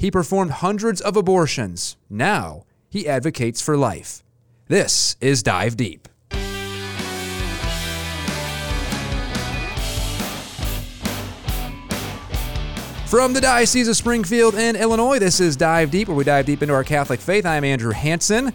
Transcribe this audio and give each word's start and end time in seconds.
He 0.00 0.10
performed 0.10 0.50
hundreds 0.50 1.02
of 1.02 1.14
abortions. 1.14 1.98
Now 2.08 2.64
he 2.88 3.06
advocates 3.06 3.60
for 3.60 3.76
life. 3.76 4.22
This 4.66 5.14
is 5.20 5.42
Dive 5.42 5.76
Deep. 5.76 6.08
From 13.04 13.34
the 13.34 13.42
Diocese 13.42 13.88
of 13.88 13.96
Springfield 13.96 14.54
in 14.54 14.74
Illinois, 14.74 15.18
this 15.18 15.38
is 15.38 15.54
Dive 15.54 15.90
Deep, 15.90 16.08
where 16.08 16.16
we 16.16 16.24
dive 16.24 16.46
deep 16.46 16.62
into 16.62 16.72
our 16.72 16.82
Catholic 16.82 17.20
faith. 17.20 17.44
I'm 17.44 17.62
Andrew 17.62 17.92
Hanson. 17.92 18.54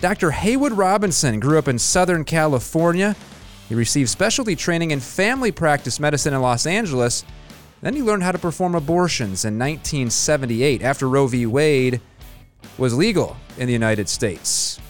Dr. 0.00 0.30
Haywood 0.30 0.72
Robinson 0.72 1.40
grew 1.40 1.58
up 1.58 1.68
in 1.68 1.78
Southern 1.78 2.24
California. 2.24 3.14
He 3.68 3.74
received 3.74 4.08
specialty 4.08 4.56
training 4.56 4.92
in 4.92 5.00
family 5.00 5.52
practice 5.52 6.00
medicine 6.00 6.32
in 6.32 6.40
Los 6.40 6.64
Angeles. 6.64 7.22
Then 7.80 7.94
he 7.94 8.02
learned 8.02 8.22
how 8.22 8.32
to 8.32 8.38
perform 8.38 8.74
abortions 8.74 9.44
in 9.44 9.58
1978 9.58 10.82
after 10.82 11.08
Roe 11.08 11.26
v. 11.26 11.46
Wade 11.46 12.00
was 12.78 12.96
legal 12.96 13.36
in 13.58 13.66
the 13.66 13.72
United 13.72 14.08
States. 14.08 14.80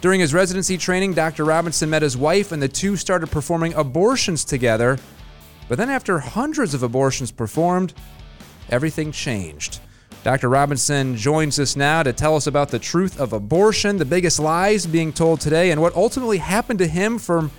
During 0.00 0.20
his 0.20 0.32
residency 0.32 0.78
training, 0.78 1.14
Dr. 1.14 1.44
Robinson 1.44 1.90
met 1.90 2.02
his 2.02 2.16
wife 2.16 2.52
and 2.52 2.62
the 2.62 2.68
two 2.68 2.96
started 2.96 3.30
performing 3.30 3.74
abortions 3.74 4.44
together 4.44 4.98
but 5.68 5.76
then, 5.76 5.90
after 5.90 6.18
hundreds 6.18 6.72
of 6.72 6.82
abortions 6.82 7.30
performed, 7.30 7.92
everything 8.70 9.12
changed. 9.12 9.80
Dr. 10.24 10.48
Robinson 10.48 11.16
joins 11.16 11.58
us 11.58 11.76
now 11.76 12.02
to 12.02 12.12
tell 12.12 12.34
us 12.34 12.46
about 12.46 12.70
the 12.70 12.78
truth 12.78 13.20
of 13.20 13.32
abortion, 13.32 13.98
the 13.98 14.04
biggest 14.04 14.40
lies 14.40 14.86
being 14.86 15.12
told 15.12 15.40
today, 15.40 15.70
and 15.70 15.80
what 15.80 15.94
ultimately 15.94 16.38
happened 16.38 16.78
to 16.80 16.86
him 16.86 17.18
from 17.18 17.50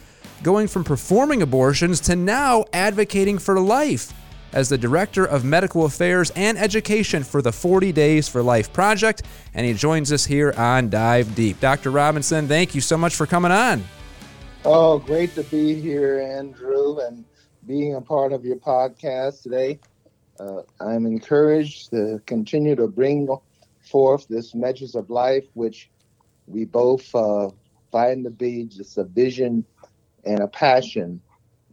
going 0.42 0.68
from 0.68 0.84
performing 0.84 1.42
abortions 1.42 2.00
to 2.00 2.16
now 2.16 2.66
advocating 2.74 3.38
for 3.38 3.60
life 3.60 4.14
as 4.54 4.70
the 4.70 4.78
Director 4.78 5.26
of 5.26 5.44
Medical 5.44 5.86
Affairs 5.86 6.32
and 6.36 6.58
Education 6.58 7.24
for 7.24 7.42
the 7.42 7.52
40 7.52 7.92
Days 7.92 8.28
for 8.28 8.42
Life 8.44 8.72
Project. 8.74 9.24
And 9.54 9.66
he 9.66 9.74
joins 9.74 10.12
us 10.12 10.26
here 10.26 10.54
on 10.58 10.90
Dive 10.90 11.34
Deep. 11.36 11.60
Dr. 11.60 11.92
Robinson, 11.92 12.48
thank 12.48 12.76
you 12.76 12.82
so 12.82 12.98
much 12.98 13.16
for 13.16 13.26
coming 13.26 13.52
on. 13.52 13.84
Oh, 14.66 15.00
great 15.00 15.36
to 15.36 15.44
be 15.44 15.80
here, 15.80 16.20
Andrew. 16.20 17.00
And 17.00 17.24
being 17.70 17.96
a 17.96 18.02
part 18.02 18.34
of 18.34 18.44
your 18.44 18.56
podcast 18.56 19.44
today. 19.44 19.80
Uh, 20.40 20.62
I'm 20.80 21.06
encouraged 21.06 21.92
to 21.92 22.20
continue 22.26 22.76
to 22.76 22.88
bring 22.88 23.28
forth 23.82 24.28
this 24.28 24.56
measures 24.56 24.96
of 24.96 25.10
life, 25.12 25.46
which 25.54 25.92
we 26.48 26.66
both 26.66 27.14
uh, 27.14 27.50
find 27.92 28.24
to 28.24 28.32
be 28.32 28.64
just 28.64 28.98
a 28.98 29.04
vision 29.04 29.64
and 30.26 30.40
a 30.40 30.48
passion 30.48 31.22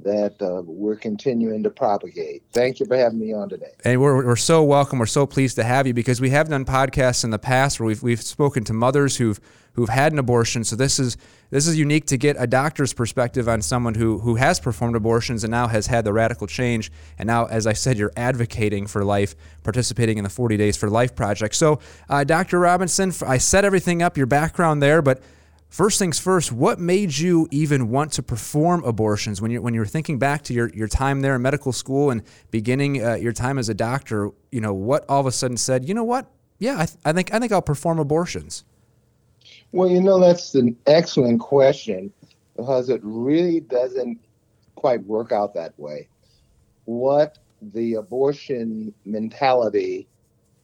that 0.00 0.40
uh, 0.42 0.62
we're 0.64 0.96
continuing 0.96 1.62
to 1.62 1.70
propagate. 1.70 2.42
Thank 2.52 2.80
you 2.80 2.86
for 2.86 2.96
having 2.96 3.18
me 3.18 3.32
on 3.32 3.48
today. 3.48 3.72
And 3.84 4.00
we're, 4.00 4.24
we're 4.24 4.36
so 4.36 4.62
welcome. 4.62 4.98
We're 4.98 5.06
so 5.06 5.26
pleased 5.26 5.56
to 5.56 5.64
have 5.64 5.86
you 5.86 5.94
because 5.94 6.20
we 6.20 6.30
have 6.30 6.48
done 6.48 6.64
podcasts 6.64 7.24
in 7.24 7.30
the 7.30 7.38
past 7.38 7.80
where 7.80 7.86
we've, 7.86 8.02
we've 8.02 8.22
spoken 8.22 8.64
to 8.64 8.72
mothers 8.72 9.16
who've 9.16 9.40
who've 9.76 9.90
had 9.90 10.12
an 10.12 10.18
abortion. 10.18 10.64
So 10.64 10.74
this 10.74 10.98
is 10.98 11.16
this 11.50 11.68
is 11.68 11.78
unique 11.78 12.06
to 12.06 12.16
get 12.16 12.36
a 12.38 12.46
doctor's 12.46 12.92
perspective 12.92 13.48
on 13.48 13.62
someone 13.62 13.94
who 13.94 14.18
who 14.18 14.34
has 14.36 14.58
performed 14.58 14.96
abortions 14.96 15.44
and 15.44 15.50
now 15.50 15.68
has 15.68 15.86
had 15.86 16.04
the 16.04 16.12
radical 16.12 16.46
change. 16.46 16.90
And 17.18 17.26
now, 17.26 17.44
as 17.46 17.66
I 17.66 17.74
said, 17.74 17.98
you're 17.98 18.12
advocating 18.16 18.86
for 18.86 19.04
life, 19.04 19.34
participating 19.62 20.18
in 20.18 20.24
the 20.24 20.30
40 20.30 20.56
Days 20.56 20.76
for 20.76 20.90
Life 20.90 21.14
project. 21.14 21.54
So, 21.54 21.78
uh, 22.08 22.24
Dr. 22.24 22.58
Robinson, 22.58 23.12
I 23.26 23.38
set 23.38 23.64
everything 23.64 24.02
up, 24.02 24.16
your 24.16 24.26
background 24.26 24.82
there, 24.82 25.02
but 25.02 25.20
First 25.68 25.98
things 25.98 26.18
first, 26.18 26.52
what 26.52 26.78
made 26.78 27.18
you 27.18 27.48
even 27.50 27.90
want 27.90 28.12
to 28.12 28.22
perform 28.22 28.84
abortions 28.84 29.42
when 29.42 29.50
you 29.50 29.60
when 29.60 29.74
you 29.74 29.80
were 29.80 29.86
thinking 29.86 30.18
back 30.18 30.42
to 30.42 30.54
your, 30.54 30.70
your 30.70 30.88
time 30.88 31.20
there 31.20 31.34
in 31.34 31.42
medical 31.42 31.72
school 31.72 32.10
and 32.10 32.22
beginning 32.50 33.04
uh, 33.04 33.14
your 33.14 33.32
time 33.32 33.58
as 33.58 33.68
a 33.68 33.74
doctor? 33.74 34.30
You 34.52 34.60
know, 34.60 34.72
what 34.72 35.04
all 35.08 35.20
of 35.20 35.26
a 35.26 35.32
sudden 35.32 35.56
said, 35.56 35.88
you 35.88 35.94
know 35.94 36.04
what? 36.04 36.30
Yeah, 36.58 36.74
I, 36.74 36.86
th- 36.86 36.98
I 37.04 37.12
think 37.12 37.34
I 37.34 37.38
think 37.38 37.52
I'll 37.52 37.62
perform 37.62 37.98
abortions. 37.98 38.64
Well, 39.72 39.88
you 39.90 40.00
know 40.00 40.20
that's 40.20 40.54
an 40.54 40.76
excellent 40.86 41.40
question 41.40 42.12
because 42.56 42.88
it 42.88 43.00
really 43.02 43.60
doesn't 43.60 44.18
quite 44.76 45.04
work 45.04 45.32
out 45.32 45.52
that 45.54 45.78
way. 45.78 46.08
What 46.84 47.38
the 47.60 47.94
abortion 47.94 48.94
mentality 49.04 50.06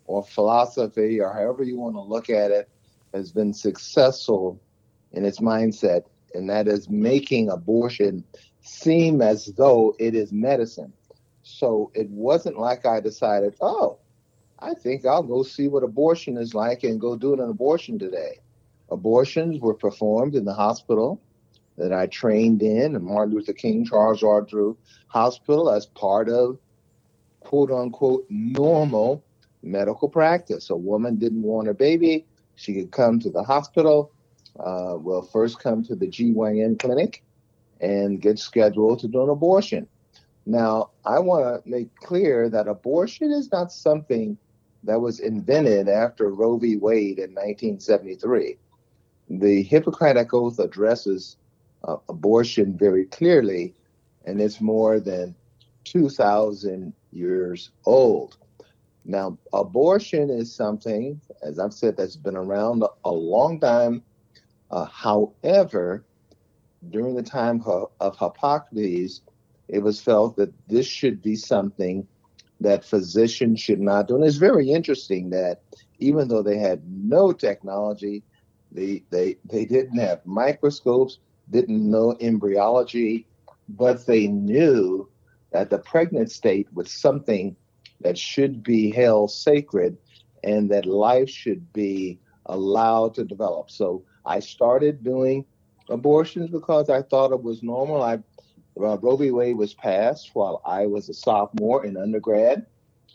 or 0.07 0.23
philosophy 0.23 1.21
or 1.21 1.33
however 1.33 1.65
you 1.65 1.77
want 1.77 1.97
to 1.97 2.01
look 2.01 2.31
at 2.31 2.51
it 2.51 2.69
has 3.13 3.33
been 3.33 3.53
successful 3.53 4.61
in 5.13 5.25
its 5.25 5.41
mindset, 5.41 6.05
and 6.35 6.49
that 6.51 6.69
is 6.69 6.89
making 6.89 7.51
abortion 7.51 8.25
seem 8.61 9.21
as 9.21 9.47
though 9.57 9.95
it 9.99 10.15
is 10.15 10.33
medicine. 10.33 10.93
So 11.43 11.91
it 11.95 12.09
wasn't 12.11 12.59
like 12.59 12.87
I 12.87 13.01
decided, 13.01 13.57
oh, 13.61 13.99
I 14.59 14.75
think 14.75 15.05
I'll 15.05 15.25
go 15.25 15.43
see 15.43 15.69
what 15.69 15.83
abortion 15.83 16.37
is 16.37 16.55
like 16.55 16.85
and 16.85 17.01
go 17.01 17.17
do 17.17 17.35
an 17.35 17.41
abortion 17.41 17.99
today. 17.99 18.39
Abortions 18.91 19.61
were 19.61 19.75
performed 19.75 20.35
in 20.35 20.45
the 20.45 20.55
hospital 20.55 21.21
that 21.79 21.93
I 21.93 22.07
trained 22.07 22.63
in, 22.63 23.03
Martin 23.03 23.35
Luther 23.35 23.55
King 23.55 23.85
Charles 23.85 24.23
R. 24.23 24.43
Drew 24.43 24.77
Hospital, 25.09 25.71
as 25.71 25.87
part 25.87 26.29
of 26.29 26.59
quote 27.41 27.73
unquote 27.73 28.25
normal 28.29 29.25
medical 29.63 30.09
practice. 30.09 30.71
A 30.71 30.77
woman 30.77 31.17
didn't 31.17 31.43
want 31.43 31.67
her 31.67 31.75
baby, 31.75 32.27
she 32.55 32.75
could 32.75 32.93
come 32.93 33.19
to 33.21 33.31
the 33.31 33.43
hospital, 33.43 34.13
uh, 34.59 34.97
will 34.97 35.23
first 35.23 35.59
come 35.59 35.83
to 35.85 35.95
the 35.95 36.07
GYN 36.07 36.79
clinic 36.79 37.23
and 37.81 38.21
get 38.21 38.39
scheduled 38.39 39.01
to 39.01 39.09
do 39.09 39.23
an 39.23 39.31
abortion. 39.31 39.87
Now, 40.47 40.91
I 41.05 41.19
want 41.19 41.65
to 41.65 41.71
make 41.71 41.95
clear 41.97 42.49
that 42.49 42.69
abortion 42.69 43.31
is 43.31 43.51
not 43.53 43.73
something 43.73 44.37
that 44.85 45.01
was 45.01 45.21
invented 45.21 45.89
after 45.89 46.31
Roe 46.31 46.59
v. 46.59 46.77
Wade 46.77 47.19
in 47.19 47.31
1973. 47.31 48.57
The 49.31 49.63
Hippocratic 49.63 50.35
Oath 50.35 50.59
addresses 50.59 51.37
uh, 51.85 51.97
abortion 52.09 52.77
very 52.77 53.07
clearly, 53.07 53.75
and 54.25 54.41
it's 54.41 54.61
more 54.61 55.01
than 55.01 55.35
2,000 55.85 56.93
years 57.13 57.71
old. 57.85 58.37
Now, 59.05 59.39
abortion 59.53 60.31
is 60.31 60.55
something, 60.55 61.21
as 61.43 61.59
I've 61.59 61.73
said, 61.73 61.97
that's 61.97 62.17
been 62.17 62.37
around 62.37 62.85
a 63.05 63.11
long 63.11 63.59
time 63.59 64.03
uh, 64.73 64.87
however, 64.87 66.05
during 66.91 67.15
the 67.15 67.23
time 67.23 67.63
of 67.67 68.19
Hippocrates, 68.19 69.21
it 69.69 69.81
was 69.81 70.01
felt 70.01 70.37
that 70.37 70.53
this 70.67 70.87
should 70.87 71.23
be 71.23 71.37
something 71.37 72.07
that 72.61 72.85
physicians 72.85 73.61
should 73.61 73.81
not 73.81 74.09
do. 74.09 74.17
And 74.17 74.25
it's 74.25 74.37
very 74.37 74.71
interesting 74.71 75.31
that 75.31 75.63
even 75.99 76.29
though 76.29 76.43
they 76.43 76.59
had 76.59 76.83
no 76.87 77.33
technology, 77.33 78.23
they, 78.71 79.05
they, 79.11 79.37
they 79.45 79.65
didn't 79.65 79.99
have 79.99 80.25
microscopes, 80.25 81.19
didn't 81.51 81.91
know 81.91 82.17
embryology, 82.21 83.27
but 83.69 84.07
they 84.07 84.27
knew 84.27 85.09
that 85.53 85.71
the 85.71 85.79
pregnant 85.79 86.31
state 86.31 86.67
was 86.73 86.91
something 86.91 87.55
that 88.01 88.17
should 88.17 88.63
be 88.63 88.91
held 88.91 89.31
sacred 89.31 89.97
and 90.43 90.71
that 90.71 90.87
life 90.87 91.29
should 91.29 91.73
be 91.73 92.19
allowed 92.47 93.15
to 93.15 93.25
develop. 93.25 93.71
So 93.71 94.05
I 94.27 94.41
started 94.41 95.05
doing 95.05 95.45
abortions 95.89 96.51
because 96.51 96.91
I 96.91 97.03
thought 97.03 97.33
it 97.33 97.43
was 97.43 97.63
normal. 97.63 98.03
I 98.03 98.19
uh, 98.81 98.99
Roe 98.99 99.17
v. 99.17 99.31
Wade 99.31 99.57
was 99.57 99.75
passed 99.75 100.31
while 100.35 100.63
I 100.65 100.87
was 100.87 101.09
a 101.09 101.15
sophomore 101.15 101.85
in 101.85 101.97
undergrad. 101.97 102.67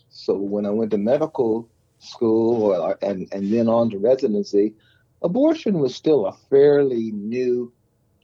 So 0.09 0.35
when 0.35 0.65
I 0.65 0.69
went 0.69 0.91
to 0.91 0.97
medical 0.97 1.69
school 1.99 2.73
or, 2.73 2.97
and, 3.01 3.27
and 3.31 3.51
then 3.51 3.67
on 3.67 3.89
to 3.91 3.97
residency, 3.97 4.75
abortion 5.23 5.79
was 5.79 5.95
still 5.95 6.27
a 6.27 6.33
fairly 6.49 7.11
new 7.11 7.73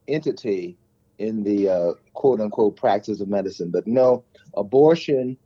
entity 0.07 0.77
in 1.17 1.43
the 1.43 1.69
uh, 1.69 1.93
quote 2.13 2.39
unquote 2.39 2.75
practice 2.75 3.21
of 3.21 3.27
medicine. 3.27 3.71
But 3.71 3.87
no, 3.87 4.23
abortion 4.55 5.37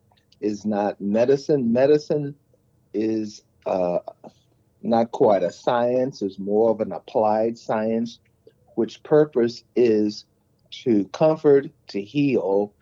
is 0.41 0.65
not 0.65 0.99
medicine. 0.99 1.71
Medicine 1.71 2.35
is 2.93 3.43
uh, 3.65 3.99
not 4.87 5.11
quite 5.11 5.43
a 5.43 5.51
science, 5.51 6.21
it's 6.21 6.39
more 6.39 6.71
of 6.71 6.81
an 6.81 6.91
applied 6.91 7.57
science, 7.57 8.19
which 8.75 9.03
purpose 9.03 9.63
is 9.75 10.25
to 10.71 11.05
comfort, 11.09 11.69
to 11.89 12.01
heal, 12.01 12.73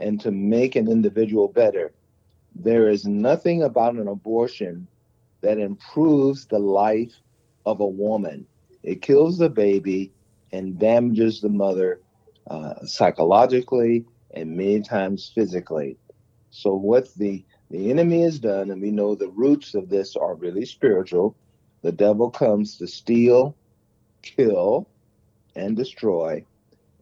and 0.00 0.20
to 0.20 0.30
make 0.30 0.76
an 0.76 0.88
individual 0.88 1.48
better. 1.48 1.92
There 2.54 2.88
is 2.88 3.06
nothing 3.06 3.62
about 3.62 3.94
an 3.94 4.08
abortion 4.08 4.86
that 5.40 5.58
improves 5.58 6.46
the 6.46 6.58
life 6.58 7.14
of 7.66 7.80
a 7.80 7.86
woman. 7.86 8.46
It 8.82 9.02
kills 9.02 9.38
the 9.38 9.50
baby 9.50 10.12
and 10.52 10.78
damages 10.78 11.40
the 11.40 11.48
mother 11.48 12.00
uh, 12.48 12.86
psychologically 12.86 14.04
and 14.34 14.56
many 14.56 14.80
times 14.80 15.30
physically. 15.34 15.96
So, 16.50 16.74
what 16.74 17.12
the 17.14 17.44
the 17.70 17.90
enemy 17.90 18.22
has 18.22 18.38
done, 18.38 18.70
and 18.70 18.80
we 18.80 18.90
know 18.90 19.14
the 19.14 19.28
roots 19.28 19.74
of 19.74 19.90
this 19.90 20.16
are 20.16 20.34
really 20.34 20.64
spiritual. 20.64 21.36
The 21.82 21.92
devil 21.92 22.30
comes 22.30 22.76
to 22.78 22.86
steal, 22.86 23.56
kill, 24.22 24.88
and 25.54 25.76
destroy. 25.76 26.44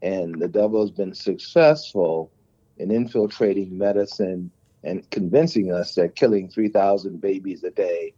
And 0.03 0.41
the 0.41 0.49
devil 0.49 0.81
has 0.83 0.91
been 0.91 1.15
successful 1.15 2.31
in 2.79 2.91
infiltrating 2.91 3.77
medicine 3.77 4.51
and 4.85 5.09
convincing 5.11 5.73
us 5.73 5.95
that 5.95 6.15
killing 6.15 6.49
3,000 6.49 7.21
babies 7.21 7.65
a 7.65 7.71
day 7.71 8.13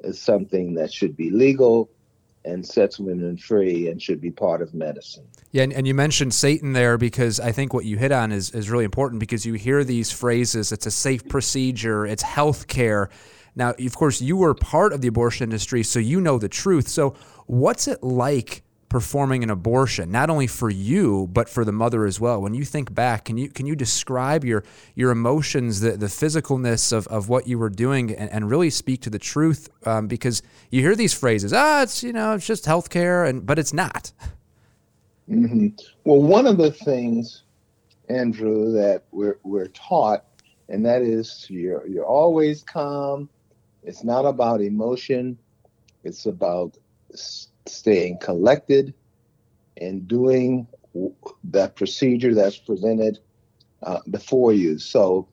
is 0.00 0.20
something 0.20 0.74
that 0.74 0.92
should 0.92 1.16
be 1.16 1.30
legal 1.30 1.90
and 2.44 2.64
sets 2.64 2.98
women 2.98 3.36
free 3.36 3.88
and 3.88 4.00
should 4.00 4.20
be 4.20 4.30
part 4.30 4.62
of 4.62 4.72
medicine. 4.72 5.26
Yeah, 5.50 5.64
and, 5.64 5.72
and, 5.72 5.86
you 5.86 5.94
mentioned 5.94 6.32
Satan 6.32 6.72
there 6.72 6.96
because 6.96 7.40
I 7.40 7.50
think 7.50 7.74
what 7.74 7.84
you 7.84 7.98
hit 7.98 8.12
on 8.12 8.30
is, 8.30 8.50
is 8.50 8.70
really 8.70 8.84
important 8.84 9.18
because 9.18 9.44
you 9.44 9.54
hear 9.54 9.82
these 9.82 10.12
phrases 10.12 10.70
it's 10.70 10.86
a 10.86 10.90
safe 10.90 11.28
procedure, 11.28 12.06
it's 12.06 12.22
health 12.22 12.68
care. 12.68 13.10
Now, 13.56 13.74
of 13.78 13.96
course, 13.96 14.20
you 14.20 14.36
were 14.36 14.54
part 14.54 14.92
of 14.92 15.00
the 15.00 15.08
abortion 15.08 15.44
industry, 15.44 15.82
so 15.82 15.98
you 15.98 16.20
know 16.20 16.38
the 16.38 16.48
truth. 16.48 16.88
So, 16.88 17.14
what's 17.46 17.88
it 17.88 18.02
like 18.02 18.62
performing 18.88 19.42
an 19.42 19.50
abortion, 19.50 20.10
not 20.10 20.30
only 20.30 20.46
for 20.46 20.70
you 20.70 21.28
but 21.32 21.48
for 21.48 21.64
the 21.64 21.72
mother 21.72 22.06
as 22.06 22.20
well. 22.20 22.40
When 22.40 22.54
you 22.54 22.64
think 22.64 22.94
back, 22.94 23.24
can 23.26 23.36
you 23.36 23.48
can 23.48 23.66
you 23.66 23.74
describe 23.74 24.44
your 24.44 24.64
your 24.94 25.10
emotions, 25.10 25.80
the 25.80 25.92
the 25.92 26.06
physicalness 26.06 26.92
of, 26.92 27.06
of 27.08 27.28
what 27.28 27.46
you 27.46 27.58
were 27.58 27.70
doing, 27.70 28.14
and, 28.14 28.30
and 28.30 28.50
really 28.50 28.70
speak 28.70 29.02
to 29.02 29.10
the 29.10 29.18
truth? 29.18 29.68
Um, 29.84 30.06
because 30.06 30.42
you 30.70 30.80
hear 30.80 30.94
these 30.94 31.12
phrases, 31.12 31.52
ah, 31.52 31.82
it's 31.82 32.02
you 32.02 32.12
know 32.12 32.34
it's 32.34 32.46
just 32.46 32.64
healthcare, 32.64 33.28
and 33.28 33.44
but 33.44 33.58
it's 33.58 33.72
not. 33.72 34.12
Mm-hmm. 35.28 35.68
Well, 36.04 36.22
one 36.22 36.46
of 36.46 36.56
the 36.56 36.70
things, 36.70 37.42
Andrew, 38.08 38.72
that 38.72 39.02
we're 39.10 39.38
we're 39.42 39.68
taught, 39.68 40.24
and 40.68 40.84
that 40.86 41.02
is 41.02 41.46
you're 41.50 41.86
you're 41.86 42.06
always 42.06 42.62
calm. 42.62 43.28
It's 43.86 44.02
not 44.02 44.26
about 44.26 44.60
emotion. 44.60 45.38
It's 46.02 46.26
about 46.26 46.76
staying 47.14 48.18
collected 48.18 48.92
and 49.76 50.06
doing 50.08 50.66
that 51.44 51.76
procedure 51.76 52.34
that's 52.34 52.58
presented 52.58 53.20
uh, 53.82 54.00
before 54.10 54.52
you. 54.52 54.78
So 54.78 55.28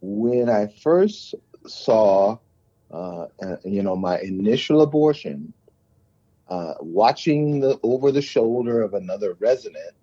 when 0.00 0.50
I 0.50 0.66
first 0.82 1.36
saw, 1.66 2.38
uh, 2.90 3.26
uh, 3.40 3.56
you 3.64 3.82
know, 3.82 3.94
my 3.96 4.18
initial 4.20 4.82
abortion, 4.82 5.52
uh, 6.48 6.74
watching 6.80 7.60
the 7.60 7.78
over 7.84 8.10
the 8.10 8.22
shoulder 8.22 8.82
of 8.82 8.94
another 8.94 9.34
resident, 9.38 9.94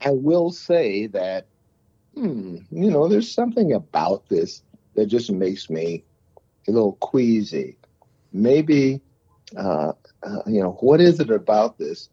I 0.00 0.12
will 0.12 0.52
say 0.52 1.08
that, 1.08 1.48
hmm, 2.14 2.58
you 2.70 2.90
know, 2.90 3.08
there's 3.08 3.30
something 3.30 3.72
about 3.72 4.28
this 4.28 4.62
that 4.94 5.06
just 5.06 5.30
makes 5.30 5.70
me 5.70 6.04
a 6.68 6.72
little 6.72 6.94
queasy. 6.94 7.78
Maybe 8.32 9.00
uh, 9.56 9.92
uh, 10.22 10.42
you 10.46 10.62
know, 10.62 10.72
what 10.80 11.00
is 11.00 11.20
it 11.20 11.30
about 11.30 11.78
this 11.78 12.08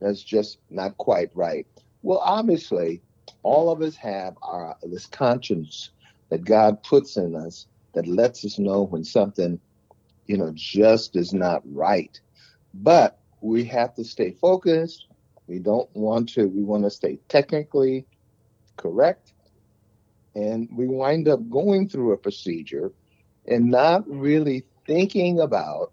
that's 0.00 0.22
just 0.22 0.58
not 0.70 0.96
quite 0.98 1.30
right? 1.34 1.66
Well, 2.02 2.18
obviously, 2.18 3.02
all 3.42 3.70
of 3.70 3.82
us 3.82 3.96
have 3.96 4.34
our 4.42 4.76
this 4.82 5.06
conscience 5.06 5.90
that 6.30 6.44
God 6.44 6.82
puts 6.82 7.16
in 7.16 7.34
us 7.34 7.66
that 7.94 8.06
lets 8.06 8.44
us 8.44 8.58
know 8.58 8.82
when 8.82 9.04
something, 9.04 9.58
you 10.26 10.36
know, 10.36 10.52
just 10.54 11.16
is 11.16 11.32
not 11.32 11.62
right. 11.64 12.18
But 12.74 13.18
we 13.40 13.64
have 13.64 13.94
to 13.94 14.04
stay 14.04 14.32
focused. 14.32 15.06
We 15.46 15.58
don't 15.58 15.88
want 15.94 16.28
to. 16.30 16.46
We 16.46 16.62
want 16.62 16.84
to 16.84 16.90
stay 16.90 17.18
technically 17.28 18.06
correct, 18.76 19.32
and 20.36 20.68
we 20.70 20.86
wind 20.86 21.28
up 21.28 21.48
going 21.48 21.88
through 21.88 22.12
a 22.12 22.16
procedure 22.18 22.92
and 23.46 23.70
not 23.70 24.06
really 24.06 24.64
thinking 24.86 25.40
about 25.40 25.92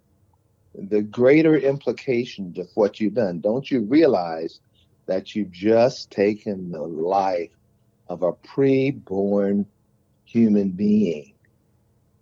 the 0.75 1.01
greater 1.01 1.57
implications 1.57 2.59
of 2.59 2.67
what 2.75 2.99
you've 2.99 3.13
done. 3.13 3.39
Don't 3.39 3.71
you 3.71 3.81
realize 3.81 4.59
that 5.05 5.33
you've 5.33 5.51
just 5.51 6.11
taken 6.11 6.71
the 6.71 6.81
life 6.81 7.51
of 8.09 8.21
a 8.21 8.33
pre-born 8.33 9.65
human 10.25 10.71
being? 10.71 11.33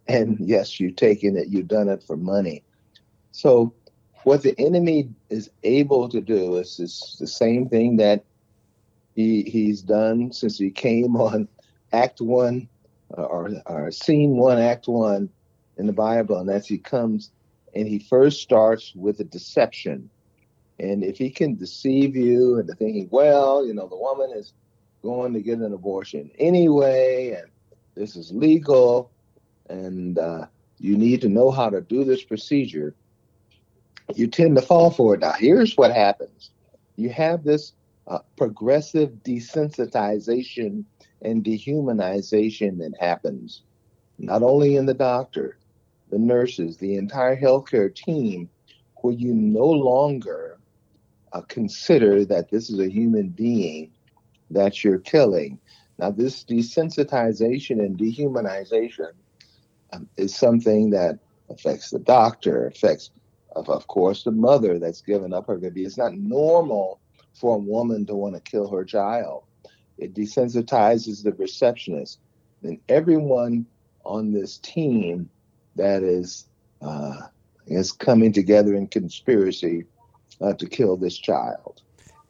And 0.08 0.38
yes, 0.40 0.80
you've 0.80 0.98
taken 0.98 1.36
it, 1.38 1.48
you've 1.48 1.68
done 1.68 1.90
it 1.90 2.04
for 2.04 2.18
money. 2.18 2.64
So 3.32 3.74
what 4.26 4.44
the 4.44 4.54
enemy 4.60 5.10
is 5.32 5.50
able 5.64 6.08
to 6.10 6.22
do 6.22 6.58
is, 6.58 6.80
is 6.80 7.18
the 7.20 7.28
same 7.28 7.68
thing 7.68 7.98
that 7.98 8.26
he 9.16 9.44
he's 9.44 9.82
done 9.82 10.32
since 10.32 10.60
he 10.60 10.70
came 10.70 11.16
on 11.18 11.48
Act 11.94 12.22
One 12.22 12.68
or, 13.10 13.52
or 13.66 13.92
Scene 13.92 14.38
One, 14.38 14.60
Act 14.60 14.88
One 14.88 15.30
in 15.78 15.88
the 15.88 15.94
Bible, 15.94 16.38
and 16.38 16.50
as 16.50 16.68
he 16.68 16.78
comes 16.78 17.32
and 17.74 17.88
he 17.88 18.00
first 18.00 18.42
starts 18.42 18.94
with 18.96 19.20
a 19.20 19.24
deception. 19.24 20.10
And 20.80 21.04
if 21.04 21.18
he 21.18 21.30
can 21.30 21.56
deceive 21.56 22.16
you 22.16 22.60
into 22.60 22.74
thinking, 22.74 23.08
well, 23.12 23.66
you 23.66 23.74
know, 23.74 23.88
the 23.88 23.96
woman 23.96 24.32
is 24.36 24.54
going 25.02 25.34
to 25.34 25.42
get 25.42 25.60
an 25.60 25.74
abortion 25.74 26.32
anyway, 26.38 27.38
and 27.40 27.50
this 27.96 28.16
is 28.16 28.32
legal, 28.32 29.12
and 29.70 30.18
uh, 30.18 30.46
you 30.80 30.98
need 30.98 31.22
to 31.22 31.30
know 31.30 31.52
how 31.52 31.70
to 31.70 31.82
do 31.82 32.04
this 32.04 32.24
procedure, 32.24 32.96
you 34.16 34.28
tend 34.28 34.56
to 34.56 34.62
fall 34.62 34.90
for 34.92 35.14
it. 35.14 35.22
Now, 35.22 35.34
here's 35.34 35.78
what 35.78 35.92
happens 35.92 36.52
you 36.98 37.10
have 37.10 37.44
this 37.44 37.74
uh, 38.08 38.20
progressive 38.36 39.10
desensitization 39.24 40.84
and 41.22 41.44
dehumanization 41.44 42.78
that 42.80 42.94
happens, 43.00 43.64
not 44.18 44.44
only 44.44 44.76
in 44.76 44.86
the 44.86 44.94
doctor, 44.94 45.58
the 46.10 46.20
nurses, 46.20 46.78
the 46.78 46.96
entire 46.96 47.40
healthcare 47.40 47.94
team, 47.94 48.50
where 48.98 49.14
you 49.14 49.34
no 49.34 49.66
longer 49.66 50.60
uh, 51.34 51.42
consider 51.42 52.26
that 52.26 52.50
this 52.50 52.70
is 52.70 52.80
a 52.80 52.90
human 52.90 53.30
being 53.30 53.92
that 54.50 54.84
you're 54.84 55.00
killing. 55.00 55.58
Now, 55.98 56.12
this 56.12 56.44
desensitization 56.44 57.80
and 57.80 57.98
dehumanization 57.98 59.12
um, 59.94 60.10
is 60.18 60.36
something 60.36 60.90
that 60.92 61.20
affects 61.50 61.90
the 61.90 62.00
doctor, 62.00 62.68
affects, 62.68 63.12
of, 63.56 63.70
of 63.70 63.88
course, 63.88 64.24
the 64.24 64.32
mother 64.32 64.80
that's 64.80 65.02
given 65.02 65.34
up 65.34 65.48
her 65.48 65.58
baby. 65.58 65.84
It's 65.84 65.98
not 65.98 66.14
normal 66.14 67.00
for 67.34 67.56
a 67.56 67.60
woman 67.60 68.06
to 68.08 68.16
want 68.16 68.36
to 68.36 68.42
kill 68.42 68.70
her 68.70 68.84
child. 68.84 69.44
It 70.02 70.14
desensitizes 70.14 71.24
the 71.24 71.32
receptionist. 71.34 72.20
And 72.64 72.80
everyone 72.90 73.66
on 74.04 74.34
this 74.34 74.58
team 74.58 75.30
that 75.76 76.04
is 76.04 76.48
uh, 76.82 77.28
is 77.68 77.92
coming 77.92 78.34
together 78.34 78.76
in 78.76 78.88
conspiracy 78.88 79.86
uh, 80.42 80.54
to 80.54 80.66
kill 80.68 80.98
this 80.98 81.18
child. 81.18 81.82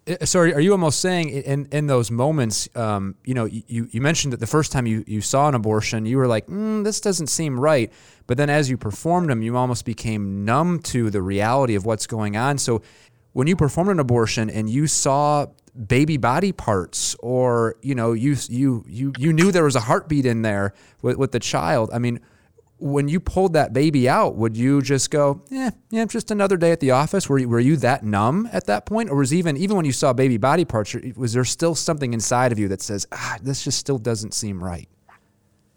Uh, 0.08 0.26
sorry, 0.26 0.54
are 0.54 0.60
you 0.60 0.72
almost 0.72 1.00
saying 1.00 1.30
in 1.30 1.68
in 1.72 1.88
those 1.88 2.12
moments, 2.12 2.68
um, 2.76 3.16
you 3.24 3.34
know, 3.34 3.46
you, 3.46 3.88
you 3.92 4.02
mentioned 4.02 4.34
that 4.34 4.40
the 4.40 4.48
first 4.48 4.72
time 4.72 4.88
you, 4.88 5.04
you 5.08 5.22
saw 5.22 5.48
an 5.48 5.56
abortion, 5.56 6.06
you 6.06 6.18
were 6.18 6.28
like, 6.28 6.48
mm, 6.48 6.84
this 6.84 7.00
doesn't 7.00 7.28
seem 7.28 7.60
right. 7.60 7.92
But 8.28 8.38
then 8.38 8.50
as 8.50 8.70
you 8.70 8.78
performed 8.78 9.30
them, 9.30 9.42
you 9.42 9.56
almost 9.56 9.86
became 9.86 10.44
numb 10.44 10.80
to 10.80 11.10
the 11.10 11.22
reality 11.22 11.76
of 11.76 11.86
what's 11.86 12.08
going 12.08 12.36
on. 12.36 12.58
So 12.58 12.82
when 13.34 13.48
you 13.48 13.56
performed 13.56 13.90
an 13.90 14.00
abortion 14.00 14.50
and 14.50 14.70
you 14.70 14.88
saw 14.88 15.46
baby 15.88 16.18
body 16.18 16.52
parts 16.52 17.16
or 17.20 17.76
you 17.82 17.96
know 17.96 18.12
you 18.12 18.36
you 18.50 18.84
you 18.88 19.14
you 19.18 19.32
knew 19.32 19.52
there 19.52 19.64
was 19.64 19.76
a 19.76 19.80
heartbeat 19.80 20.26
in 20.26 20.42
there 20.42 20.74
with, 21.02 21.16
with 21.16 21.32
the 21.32 21.40
child 21.40 21.90
i 21.94 21.98
mean 21.98 22.20
when 22.82 23.08
you 23.08 23.20
pulled 23.20 23.54
that 23.54 23.74
baby 23.74 24.10
out, 24.10 24.36
would 24.36 24.58
you 24.58 24.82
just 24.82 25.12
go, 25.12 25.44
yeah, 25.52 25.70
yeah, 25.92 26.04
just 26.06 26.32
another 26.32 26.58
day 26.58 26.72
at 26.72 26.80
the 26.80 26.90
office? 26.90 27.30
Were 27.30 27.38
you, 27.38 27.48
were 27.48 27.60
you 27.60 27.78
that 27.78 28.04
numb 28.04 28.50
at 28.52 28.66
that 28.66 28.88
point, 28.88 29.12
or 29.12 29.18
was 29.18 29.34
even 29.34 29.56
even 29.56 29.76
when 29.76 29.86
you 29.86 29.92
saw 29.92 30.14
baby 30.14 30.38
body 30.38 30.66
parts, 30.66 30.96
was 31.16 31.34
there 31.34 31.46
still 31.46 31.76
something 31.76 32.12
inside 32.12 32.52
of 32.52 32.58
you 32.58 32.68
that 32.70 32.82
says, 32.82 33.06
ah, 33.12 33.38
this 33.42 33.64
just 33.64 33.78
still 33.78 34.00
doesn't 34.00 34.34
seem 34.34 34.64
right? 34.64 34.90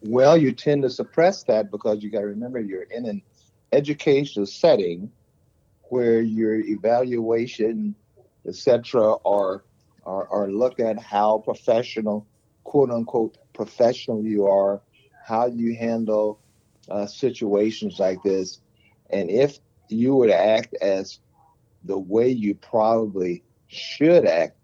Well, 0.01 0.37
you 0.37 0.53
tend 0.53 0.83
to 0.83 0.91
suppress 0.91 1.43
that 1.45 1.71
because 1.71 2.03
you 2.03 2.11
got 2.11 2.21
to 2.21 2.27
remember 2.27 2.59
you're 2.59 2.85
in 2.85 3.05
an 3.05 3.23
educational 3.73 4.47
setting 4.47 5.11
where 5.89 6.21
your 6.21 6.55
evaluation, 6.55 7.95
etc., 8.47 9.15
are, 9.25 9.65
are 10.05 10.29
are 10.29 10.51
looked 10.51 10.81
at 10.81 10.99
how 10.99 11.39
professional, 11.39 12.27
quote 12.65 12.91
unquote, 12.91 13.39
professional 13.53 14.25
you 14.25 14.47
are, 14.47 14.81
how 15.25 15.47
you 15.47 15.77
handle 15.77 16.41
uh, 16.91 17.07
situations 17.07 17.99
like 17.99 18.23
this. 18.23 18.61
And 19.11 19.31
if 19.31 19.59
you 19.89 20.15
were 20.15 20.27
to 20.27 20.37
act 20.37 20.75
as 20.81 21.21
the 21.85 21.99
way 21.99 22.29
you 22.29 22.55
probably 22.55 23.43
should 23.69 24.27
act, 24.27 24.57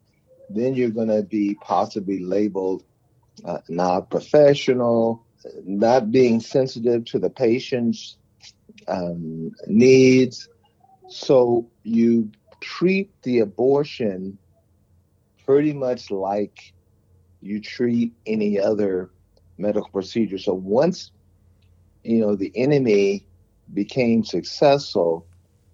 then 0.48 0.74
you're 0.74 0.90
going 0.90 1.08
to 1.08 1.22
be 1.22 1.56
possibly 1.60 2.18
labeled 2.18 2.84
uh, 3.44 3.58
not 3.68 4.10
professional, 4.10 5.24
not 5.64 6.10
being 6.10 6.40
sensitive 6.40 7.04
to 7.06 7.18
the 7.18 7.30
patient's 7.30 8.16
um, 8.88 9.52
needs. 9.66 10.48
So 11.10 11.68
you 11.82 12.30
treat 12.60 13.10
the 13.22 13.40
abortion 13.40 14.38
pretty 15.44 15.72
much 15.72 16.10
like 16.10 16.72
you 17.40 17.60
treat 17.60 18.12
any 18.26 18.58
other 18.58 19.10
medical 19.58 19.90
procedure. 19.90 20.38
So 20.38 20.54
once 20.54 21.10
you 22.04 22.20
know, 22.20 22.36
the 22.36 22.52
enemy 22.54 23.26
became 23.74 24.24
successful 24.24 25.26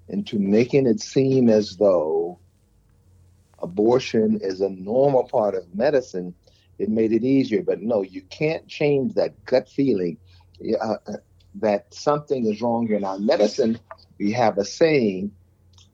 into 0.08 0.38
making 0.38 0.86
it 0.86 1.00
seem 1.00 1.48
as 1.48 1.76
though 1.76 2.38
abortion 3.60 4.38
is 4.42 4.60
a 4.60 4.70
normal 4.70 5.24
part 5.24 5.54
of 5.54 5.74
medicine, 5.74 6.34
it 6.78 6.88
made 6.88 7.12
it 7.12 7.24
easier. 7.24 7.62
But 7.62 7.80
no, 7.82 8.02
you 8.02 8.22
can't 8.22 8.66
change 8.68 9.14
that 9.14 9.44
gut 9.44 9.68
feeling 9.68 10.18
uh, 10.80 10.96
that 11.56 11.92
something 11.92 12.46
is 12.46 12.60
wrong 12.60 12.86
here. 12.86 13.00
Now, 13.00 13.16
medicine, 13.18 13.78
we 14.18 14.32
have 14.32 14.58
a 14.58 14.64
saying 14.64 15.32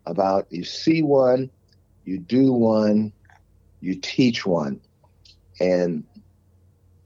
about 0.06 0.46
you 0.50 0.64
see 0.64 1.02
one, 1.02 1.50
you 2.04 2.18
do 2.18 2.52
one, 2.52 3.12
you 3.80 3.94
teach 3.94 4.44
one. 4.46 4.80
And 5.60 6.04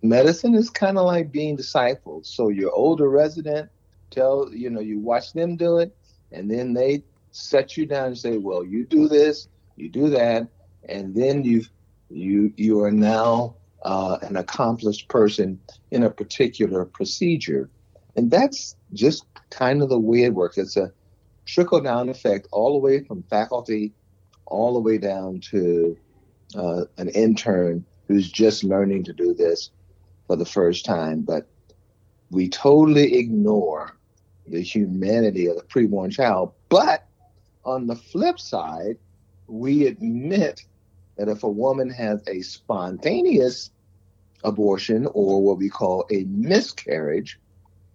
medicine 0.02 0.54
is 0.54 0.70
kind 0.70 0.98
of 0.98 1.06
like 1.06 1.32
being 1.32 1.56
discipled. 1.56 2.26
So 2.26 2.48
your 2.48 2.72
older 2.72 3.08
resident 3.08 3.70
tell, 4.10 4.48
you 4.52 4.70
know, 4.70 4.80
you 4.80 4.98
watch 4.98 5.32
them 5.32 5.56
do 5.56 5.78
it, 5.78 5.96
and 6.32 6.50
then 6.50 6.74
they 6.74 7.02
set 7.32 7.76
you 7.76 7.86
down 7.86 8.08
and 8.08 8.18
say, 8.18 8.38
well, 8.38 8.64
you 8.64 8.84
do 8.84 9.08
this, 9.08 9.48
you 9.76 9.88
do 9.88 10.08
that, 10.10 10.48
and 10.88 11.14
then 11.14 11.44
you 11.44 11.64
you 12.08 12.52
you 12.56 12.80
are 12.82 12.92
now 12.92 13.56
uh, 13.82 14.18
an 14.22 14.36
accomplished 14.36 15.08
person 15.08 15.58
in 15.90 16.02
a 16.02 16.10
particular 16.10 16.84
procedure. 16.84 17.68
And 18.16 18.30
that's 18.30 18.76
just 18.94 19.26
kind 19.50 19.82
of 19.82 19.88
the 19.88 19.98
way 19.98 20.24
it 20.24 20.34
works. 20.34 20.56
It's 20.56 20.76
a 20.76 20.92
trickle 21.46 21.80
down 21.80 22.08
effect 22.08 22.48
all 22.52 22.72
the 22.72 22.78
way 22.78 23.02
from 23.04 23.22
faculty 23.24 23.92
all 24.46 24.74
the 24.74 24.80
way 24.80 24.98
down 24.98 25.40
to 25.40 25.96
uh, 26.54 26.84
an 26.98 27.08
intern 27.10 27.84
who's 28.08 28.30
just 28.30 28.64
learning 28.64 29.04
to 29.04 29.12
do 29.12 29.34
this 29.34 29.70
for 30.26 30.36
the 30.36 30.44
first 30.44 30.84
time. 30.84 31.22
But 31.22 31.48
we 32.30 32.48
totally 32.48 33.16
ignore 33.16 33.96
the 34.46 34.62
humanity 34.62 35.46
of 35.46 35.56
the 35.56 35.62
preborn 35.62 36.12
child. 36.12 36.52
But 36.68 37.06
on 37.64 37.86
the 37.86 37.96
flip 37.96 38.38
side, 38.38 38.96
we 39.48 39.86
admit 39.86 40.64
that 41.16 41.28
if 41.28 41.42
a 41.42 41.48
woman 41.48 41.90
has 41.90 42.22
a 42.28 42.42
spontaneous 42.42 43.70
abortion 44.44 45.08
or 45.12 45.42
what 45.42 45.58
we 45.58 45.68
call 45.68 46.06
a 46.10 46.24
miscarriage, 46.24 47.40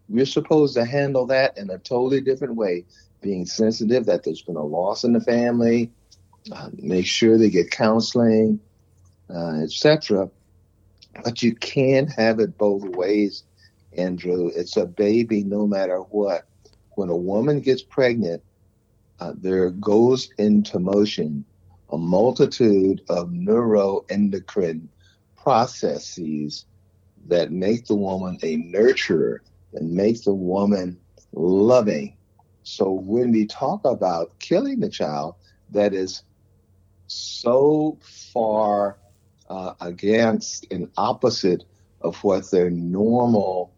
we're 0.09 0.25
supposed 0.25 0.73
to 0.75 0.83
handle 0.83 1.25
that 1.27 1.57
in 1.57 1.69
a 1.69 1.77
totally 1.77 2.19
different 2.19 2.55
way, 2.55 2.85
being 3.21 3.45
sensitive 3.45 4.05
that 4.05 4.23
there's 4.23 4.41
been 4.41 4.55
a 4.55 4.63
loss 4.63 5.03
in 5.03 5.13
the 5.13 5.21
family, 5.21 5.91
uh, 6.51 6.69
make 6.73 7.05
sure 7.05 7.37
they 7.37 7.49
get 7.49 7.71
counseling, 7.71 8.59
uh, 9.29 9.61
etc. 9.61 10.29
But 11.23 11.41
you 11.41 11.55
can't 11.55 12.11
have 12.13 12.39
it 12.39 12.57
both 12.57 12.83
ways, 12.83 13.43
Andrew. 13.97 14.51
It's 14.53 14.77
a 14.77 14.85
baby 14.85 15.43
no 15.43 15.67
matter 15.67 15.97
what. 15.99 16.47
When 16.95 17.09
a 17.09 17.15
woman 17.15 17.61
gets 17.61 17.81
pregnant, 17.81 18.43
uh, 19.19 19.33
there 19.37 19.69
goes 19.69 20.29
into 20.37 20.79
motion 20.79 21.45
a 21.91 21.97
multitude 21.97 23.01
of 23.09 23.29
neuroendocrine 23.29 24.87
processes 25.35 26.65
that 27.27 27.51
make 27.51 27.85
the 27.85 27.95
woman 27.95 28.37
a 28.43 28.57
nurturer 28.57 29.39
and 29.73 29.91
make 29.91 30.23
the 30.23 30.33
woman 30.33 30.97
loving. 31.33 32.15
So 32.63 32.91
when 32.91 33.31
we 33.31 33.45
talk 33.45 33.85
about 33.85 34.37
killing 34.39 34.79
the 34.79 34.89
child, 34.89 35.35
that 35.71 35.93
is 35.93 36.23
so 37.07 37.97
far 38.01 38.97
uh, 39.49 39.73
against 39.81 40.71
and 40.71 40.89
opposite 40.97 41.63
of 42.01 42.23
what 42.23 42.49
their 42.51 42.69
normal 42.69 43.73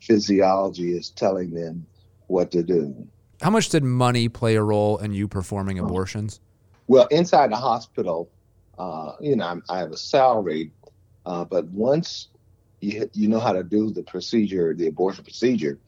physiology 0.00 0.96
is 0.96 1.10
telling 1.10 1.52
them 1.52 1.86
what 2.28 2.50
to 2.52 2.62
do. 2.62 3.06
How 3.42 3.50
much 3.50 3.68
did 3.68 3.82
money 3.84 4.28
play 4.28 4.54
a 4.56 4.62
role 4.62 4.98
in 4.98 5.12
you 5.12 5.28
performing 5.28 5.78
abortions? 5.78 6.40
Well, 6.86 7.06
inside 7.08 7.50
the 7.50 7.56
hospital, 7.56 8.30
uh, 8.78 9.12
you 9.20 9.36
know, 9.36 9.46
I'm, 9.46 9.62
i 9.68 9.78
have 9.78 9.90
a 9.90 9.96
salary, 9.96 10.70
uh, 11.24 11.44
but 11.44 11.66
once 11.66 12.28
you 12.80 13.10
you 13.12 13.28
know 13.28 13.40
how 13.40 13.52
to 13.52 13.62
do 13.62 13.90
the 13.90 14.02
procedure, 14.02 14.74
the 14.74 14.86
abortion 14.86 15.24
procedure, 15.24 15.78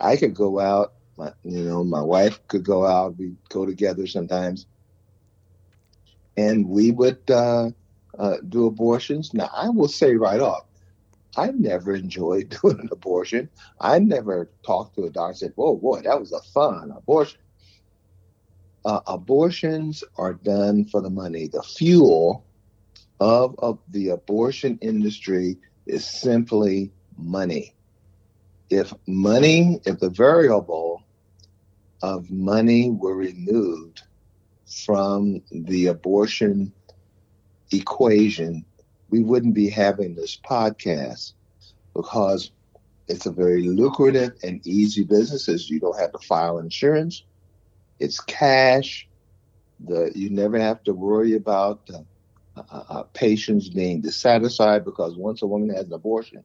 I 0.00 0.16
could 0.16 0.34
go 0.34 0.60
out. 0.60 0.94
My, 1.22 1.32
you 1.44 1.64
know, 1.64 1.84
my 1.84 2.02
wife 2.02 2.40
could 2.48 2.64
go 2.64 2.86
out. 2.86 3.18
We'd 3.18 3.36
go 3.48 3.66
together 3.66 4.06
sometimes, 4.06 4.66
and 6.36 6.68
we 6.68 6.90
would 6.90 7.30
uh, 7.30 7.70
uh, 8.18 8.36
do 8.48 8.66
abortions. 8.66 9.32
Now, 9.34 9.50
I 9.54 9.68
will 9.68 9.88
say 9.88 10.14
right 10.16 10.40
off, 10.40 10.64
I 11.36 11.52
never 11.52 11.94
enjoyed 11.94 12.56
doing 12.62 12.80
an 12.80 12.88
abortion. 12.92 13.50
I 13.80 13.98
never 14.00 14.50
talked 14.66 14.96
to 14.96 15.04
a 15.04 15.10
doctor 15.10 15.28
and 15.30 15.38
said, 15.38 15.52
"Whoa, 15.56 15.76
boy, 15.76 16.02
that 16.02 16.20
was 16.20 16.32
a 16.32 16.42
fun 16.52 16.92
abortion." 16.96 17.38
uh, 18.84 19.00
abortions 19.06 20.02
are 20.16 20.34
done 20.34 20.84
for 20.84 21.00
the 21.00 21.10
money. 21.10 21.48
The 21.48 21.62
fuel 21.62 22.46
of, 23.20 23.54
of 23.58 23.78
the 23.88 24.10
abortion 24.10 24.78
industry 24.82 25.58
is 25.86 26.04
simply 26.04 26.92
money. 27.16 27.74
If 28.70 28.92
money, 29.06 29.80
if 29.84 30.00
the 30.00 30.10
variable 30.10 30.91
of 32.02 32.30
money 32.30 32.90
were 32.90 33.16
removed 33.16 34.02
from 34.84 35.42
the 35.50 35.86
abortion 35.86 36.72
equation, 37.72 38.64
we 39.10 39.22
wouldn't 39.22 39.54
be 39.54 39.68
having 39.70 40.14
this 40.14 40.38
podcast 40.48 41.32
because 41.94 42.52
it's 43.08 43.26
a 43.26 43.32
very 43.32 43.62
lucrative 43.68 44.32
and 44.42 44.60
easy 44.66 45.04
business 45.04 45.48
as 45.48 45.68
you 45.70 45.80
don't 45.80 45.98
have 45.98 46.12
to 46.12 46.18
file 46.18 46.58
insurance 46.58 47.24
it's 48.00 48.20
cash. 48.20 49.08
The 49.80 50.10
you 50.14 50.30
never 50.30 50.58
have 50.58 50.82
to 50.84 50.92
worry 50.92 51.34
about 51.34 51.88
uh, 52.56 52.62
uh, 52.88 53.02
patients 53.14 53.68
being 53.68 54.00
dissatisfied 54.00 54.84
because 54.84 55.16
once 55.16 55.42
a 55.42 55.46
woman 55.46 55.70
has 55.70 55.86
an 55.86 55.92
abortion, 55.92 56.44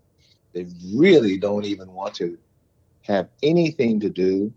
they 0.53 0.65
really 0.95 1.37
don't 1.37 1.65
even 1.65 1.91
want 1.91 2.15
to 2.15 2.37
have 3.03 3.29
anything 3.43 3.99
to 4.01 4.09
do 4.09 4.53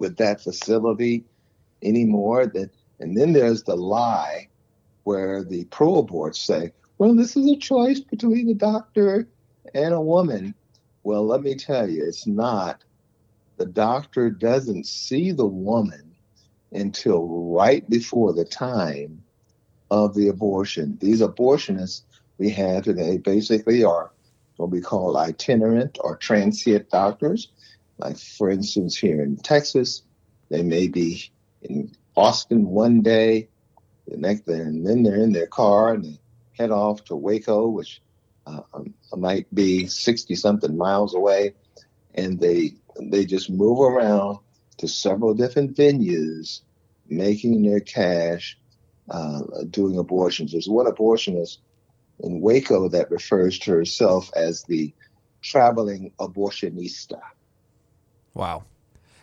with 0.00 0.16
that 0.16 0.40
facility 0.40 1.24
anymore. 1.82 2.46
That 2.46 2.70
and 2.98 3.16
then 3.16 3.32
there's 3.32 3.62
the 3.62 3.76
lie 3.76 4.48
where 5.04 5.44
the 5.44 5.64
pro-aborts 5.66 6.36
say, 6.36 6.72
"Well, 6.98 7.14
this 7.14 7.36
is 7.36 7.48
a 7.48 7.56
choice 7.56 8.00
between 8.00 8.48
a 8.48 8.54
doctor 8.54 9.28
and 9.74 9.94
a 9.94 10.00
woman." 10.00 10.54
Well, 11.04 11.24
let 11.24 11.42
me 11.42 11.54
tell 11.54 11.88
you, 11.88 12.04
it's 12.04 12.26
not 12.26 12.82
the 13.56 13.66
doctor 13.66 14.30
doesn't 14.30 14.86
see 14.86 15.32
the 15.32 15.46
woman 15.46 16.14
until 16.72 17.26
right 17.52 17.88
before 17.88 18.32
the 18.32 18.44
time 18.44 19.22
of 19.90 20.14
the 20.14 20.28
abortion. 20.28 20.96
These 21.00 21.20
abortionists 21.20 22.02
we 22.38 22.48
have 22.50 22.84
today 22.84 23.18
basically 23.18 23.84
are 23.84 24.12
what 24.56 24.70
we 24.70 24.80
call 24.80 25.16
itinerant 25.16 25.98
or 26.00 26.16
transient 26.16 26.90
doctors. 26.90 27.48
Like, 28.00 28.18
for 28.18 28.50
instance, 28.50 28.96
here 28.96 29.22
in 29.22 29.36
Texas, 29.36 30.02
they 30.48 30.62
may 30.62 30.88
be 30.88 31.30
in 31.62 31.92
Austin 32.16 32.66
one 32.66 33.02
day, 33.02 33.48
the 34.08 34.16
next, 34.16 34.48
and 34.48 34.86
then 34.86 35.02
they're 35.02 35.22
in 35.22 35.32
their 35.32 35.46
car 35.46 35.94
and 35.94 36.04
they 36.04 36.20
head 36.58 36.70
off 36.70 37.04
to 37.04 37.16
Waco, 37.16 37.68
which 37.68 38.00
uh, 38.46 38.60
might 39.16 39.52
be 39.54 39.86
60 39.86 40.34
something 40.34 40.76
miles 40.76 41.14
away, 41.14 41.54
and 42.14 42.40
they 42.40 42.72
they 43.00 43.24
just 43.24 43.50
move 43.50 43.80
around 43.80 44.38
to 44.78 44.88
several 44.88 45.34
different 45.34 45.76
venues, 45.76 46.60
making 47.06 47.62
their 47.62 47.80
cash, 47.80 48.58
uh, 49.10 49.40
doing 49.70 49.98
abortions. 49.98 50.52
There's 50.52 50.68
one 50.68 50.86
abortionist 50.86 51.58
in 52.20 52.40
Waco 52.40 52.88
that 52.88 53.10
refers 53.10 53.58
to 53.60 53.72
herself 53.72 54.30
as 54.34 54.64
the 54.64 54.92
traveling 55.42 56.12
abortionista. 56.18 57.20
Wow. 58.34 58.64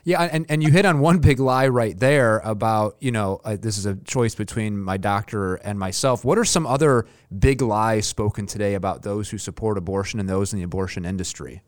Yeah, 0.04 0.22
and, 0.22 0.46
and 0.48 0.64
you 0.64 0.72
hit 0.72 0.86
on 0.86 1.00
one 1.00 1.20
big 1.20 1.38
lie 1.38 1.68
right 1.68 2.00
there 2.00 2.40
about, 2.46 2.96
you 3.02 3.12
know, 3.12 3.42
uh, 3.44 3.58
this 3.60 3.78
is 3.78 3.86
a 3.86 3.96
choice 3.96 4.36
between 4.36 4.80
my 4.80 4.96
doctor 4.96 5.56
and 5.56 5.78
myself. 5.78 6.24
What 6.24 6.38
are 6.38 6.46
some 6.46 6.66
other 6.66 7.06
big 7.38 7.62
lies 7.62 8.08
spoken 8.08 8.46
today 8.46 8.76
about 8.76 9.02
those 9.02 9.30
who 9.30 9.38
support 9.38 9.78
abortion 9.78 10.22
and 10.22 10.30
those 10.30 10.54
in 10.54 10.60
the 10.60 10.64
abortion 10.64 11.04
industry? 11.04 11.62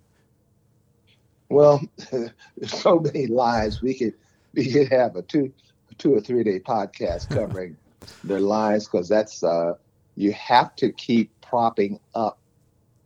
Well, 1.50 1.82
there's 2.12 2.32
so 2.68 3.00
many 3.00 3.28
lies. 3.28 3.82
We 3.82 3.94
could 3.94 4.14
we 4.54 4.72
could 4.72 4.90
have 4.90 5.18
a 5.18 5.22
two 5.22 5.52
two 5.98 6.16
or 6.16 6.22
three 6.22 6.44
day 6.44 6.60
podcast 6.60 7.30
covering 7.30 7.76
their 8.24 8.40
lies 8.40 8.86
because 8.86 9.10
that's 9.10 9.44
uh, 9.44 9.74
you 10.16 10.32
have 10.32 10.76
to 10.78 10.94
keep 10.94 11.30
propping 11.42 12.00
up 12.16 12.40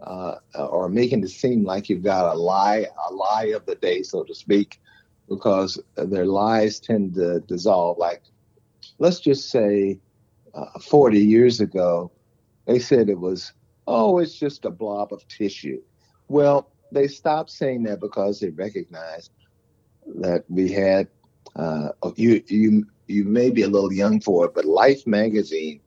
uh, 0.04 0.36
or 0.56 0.90
making 0.90 1.24
it 1.24 1.30
seem 1.30 1.64
like 1.64 1.90
you've 1.90 2.04
got 2.04 2.34
a 2.34 2.38
lie 2.38 2.86
a 3.10 3.14
lie 3.14 3.52
of 3.56 3.66
the 3.66 3.76
day, 3.76 4.04
so 4.04 4.24
to 4.24 4.36
speak, 4.36 4.80
because 5.30 5.80
their 5.96 6.26
lies 6.26 6.80
tend 6.80 7.16
to 7.16 7.40
dissolve. 7.42 7.98
Like, 7.98 8.24
let's 9.00 9.20
just 9.20 9.50
say, 9.50 10.00
uh, 10.54 10.80
40 10.80 11.20
years 11.20 11.60
ago, 11.60 12.12
they 12.66 12.80
said 12.80 13.10
it 13.10 13.20
was 13.20 13.54
oh, 13.88 14.20
it's 14.20 14.38
just 14.38 14.66
a 14.66 14.70
blob 14.70 15.12
of 15.12 15.28
tissue. 15.28 15.82
Well, 16.30 16.72
they 16.92 17.08
stopped 17.08 17.50
saying 17.50 17.84
that 17.84 18.00
because 18.00 18.40
they 18.40 18.50
recognized 18.50 19.32
that 20.20 20.46
we 20.50 20.72
had 20.72 21.08
uh, 21.56 21.90
you 22.16 22.44
you 22.48 22.86
you 23.08 23.26
may 23.26 23.50
be 23.50 23.64
a 23.64 23.68
little 23.68 23.92
young 23.94 24.20
for 24.22 24.46
it, 24.46 24.54
but 24.56 24.66
Life 24.66 25.06
magazine 25.06 25.82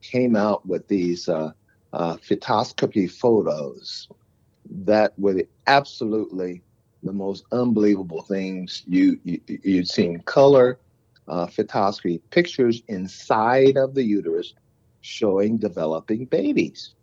came 0.00 0.36
out 0.36 0.66
with 0.66 0.86
these 0.88 1.28
uh, 1.28 1.52
uh, 1.92 2.16
fetoscopy 2.16 3.10
photos 3.10 4.08
that 4.70 5.12
were 5.18 5.34
the, 5.34 5.48
absolutely 5.66 6.62
the 7.02 7.12
most 7.12 7.44
unbelievable 7.52 8.22
things 8.22 8.82
you, 8.86 9.18
you 9.24 9.40
you'd 9.46 9.88
seen. 9.88 10.20
Color 10.20 10.78
uh, 11.28 11.46
fetoscopy 11.46 12.20
pictures 12.30 12.82
inside 12.88 13.76
of 13.76 13.94
the 13.94 14.02
uterus 14.02 14.54
showing 15.00 15.56
developing 15.58 16.26
babies. 16.26 16.94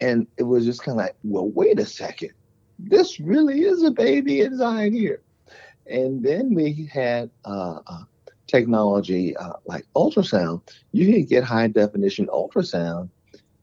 And 0.00 0.26
it 0.36 0.42
was 0.42 0.64
just 0.64 0.82
kind 0.82 0.98
of 0.98 1.06
like 1.06 1.16
well 1.22 1.48
wait 1.50 1.78
a 1.78 1.86
second. 1.86 2.32
This 2.78 3.20
really 3.20 3.62
is 3.62 3.82
a 3.82 3.90
baby 3.90 4.40
inside 4.40 4.92
here. 4.92 5.22
And 5.86 6.22
then 6.22 6.54
we 6.54 6.88
had 6.92 7.30
uh, 7.44 7.78
uh, 7.86 8.02
technology 8.46 9.36
uh, 9.36 9.54
like 9.66 9.86
ultrasound. 9.94 10.62
You 10.92 11.12
can 11.12 11.24
get 11.24 11.44
high 11.44 11.68
definition 11.68 12.26
ultrasound 12.26 13.08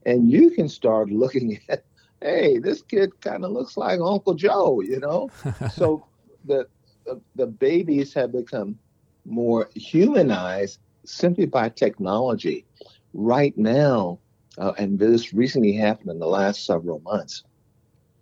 and 0.06 0.30
you 0.30 0.50
can 0.50 0.68
start 0.68 1.10
looking 1.10 1.60
at 1.68 1.84
hey, 2.24 2.58
this 2.58 2.82
kid 2.82 3.20
kind 3.20 3.44
of 3.44 3.52
looks 3.52 3.76
like 3.76 4.00
Uncle 4.00 4.34
Joe, 4.34 4.80
you 4.80 4.98
know? 4.98 5.30
so 5.74 6.06
the, 6.46 6.66
the, 7.04 7.20
the 7.36 7.46
babies 7.46 8.14
have 8.14 8.32
become 8.32 8.78
more 9.26 9.68
humanized 9.74 10.78
simply 11.04 11.44
by 11.44 11.68
technology. 11.68 12.64
Right 13.12 13.56
now, 13.58 14.18
uh, 14.56 14.72
and 14.78 14.98
this 14.98 15.34
recently 15.34 15.74
happened 15.74 16.10
in 16.10 16.18
the 16.18 16.26
last 16.26 16.64
several 16.64 17.00
months, 17.00 17.44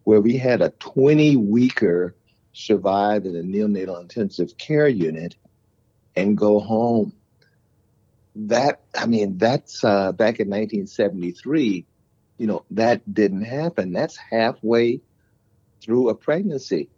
where 0.04 0.20
we 0.20 0.36
had 0.36 0.60
a 0.60 0.70
20 0.80 1.36
weeker 1.36 2.16
survive 2.52 3.24
in 3.24 3.36
a 3.36 3.42
neonatal 3.42 4.00
intensive 4.00 4.56
care 4.58 4.88
unit 4.88 5.36
and 6.16 6.36
go 6.36 6.58
home. 6.58 7.12
That, 8.34 8.80
I 8.96 9.06
mean, 9.06 9.38
that's 9.38 9.84
uh, 9.84 10.12
back 10.12 10.40
in 10.40 10.48
1973 10.48 11.86
you 12.42 12.48
know, 12.48 12.64
that 12.72 13.14
didn't 13.14 13.44
happen. 13.44 13.92
That's 13.92 14.16
halfway 14.16 15.00
through 15.80 16.08
a 16.08 16.14
pregnancy. 16.16 16.88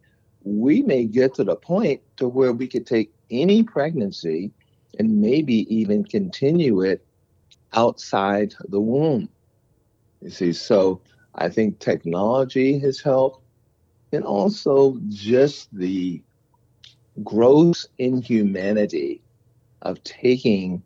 We 0.43 0.81
may 0.81 1.05
get 1.05 1.35
to 1.35 1.45
the 1.45 1.55
point 1.55 2.01
to 2.17 2.29
where 2.29 2.55
we 2.55 2.67
could 2.67 2.87
take 2.87 3.13
any 3.31 3.63
pregnancy 3.63 4.53
and 4.99 5.21
maybe 5.21 5.67
even 5.75 6.03
continue 6.03 6.81
it 6.81 7.05
outside 7.75 8.55
the 8.69 8.81
womb. 8.81 9.29
You 10.23 10.31
see, 10.31 10.55
so 10.55 11.03
I 11.35 11.51
think 11.51 11.79
technology 11.79 12.79
has 12.79 13.03
helped, 13.03 13.43
and 14.13 14.25
also 14.25 14.99
just 15.09 15.69
the 15.77 16.23
gross 17.23 17.87
inhumanity 17.99 19.21
of 19.83 20.03
taking 20.05 20.83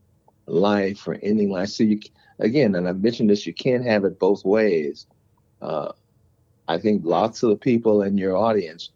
life 0.48 1.06
or 1.06 1.18
ending 1.22 1.50
life. 1.50 1.68
So 1.68 1.84
you 1.84 2.00
again, 2.38 2.74
and 2.74 2.88
I've 2.88 3.02
mentioned 3.02 3.30
this, 3.30 3.46
you 3.46 3.54
can't 3.54 3.84
have 3.84 4.04
it 4.04 4.18
both 4.18 4.44
ways. 4.44 5.06
Uh, 5.60 5.92
I 6.66 6.78
think 6.78 7.02
lots 7.04 7.42
of 7.42 7.50
the 7.50 7.56
people 7.56 8.02
in 8.02 8.18
your 8.18 8.36
audience 8.36 8.90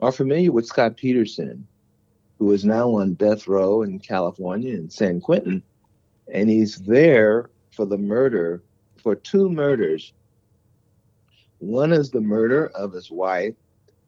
are 0.00 0.12
familiar 0.12 0.52
with 0.52 0.66
Scott 0.66 0.96
Peterson, 0.96 1.66
who 2.38 2.52
is 2.52 2.64
now 2.64 2.90
on 2.96 3.14
death 3.14 3.46
row 3.46 3.82
in 3.82 3.98
California 3.98 4.74
in 4.74 4.90
San 4.90 5.20
Quentin, 5.20 5.62
and 6.32 6.48
he's 6.48 6.76
there 6.76 7.50
for 7.72 7.84
the 7.84 7.98
murder, 7.98 8.62
for 9.02 9.14
two 9.14 9.50
murders. 9.50 10.12
One 11.58 11.92
is 11.92 12.10
the 12.10 12.20
murder 12.20 12.68
of 12.68 12.92
his 12.92 13.10
wife, 13.10 13.54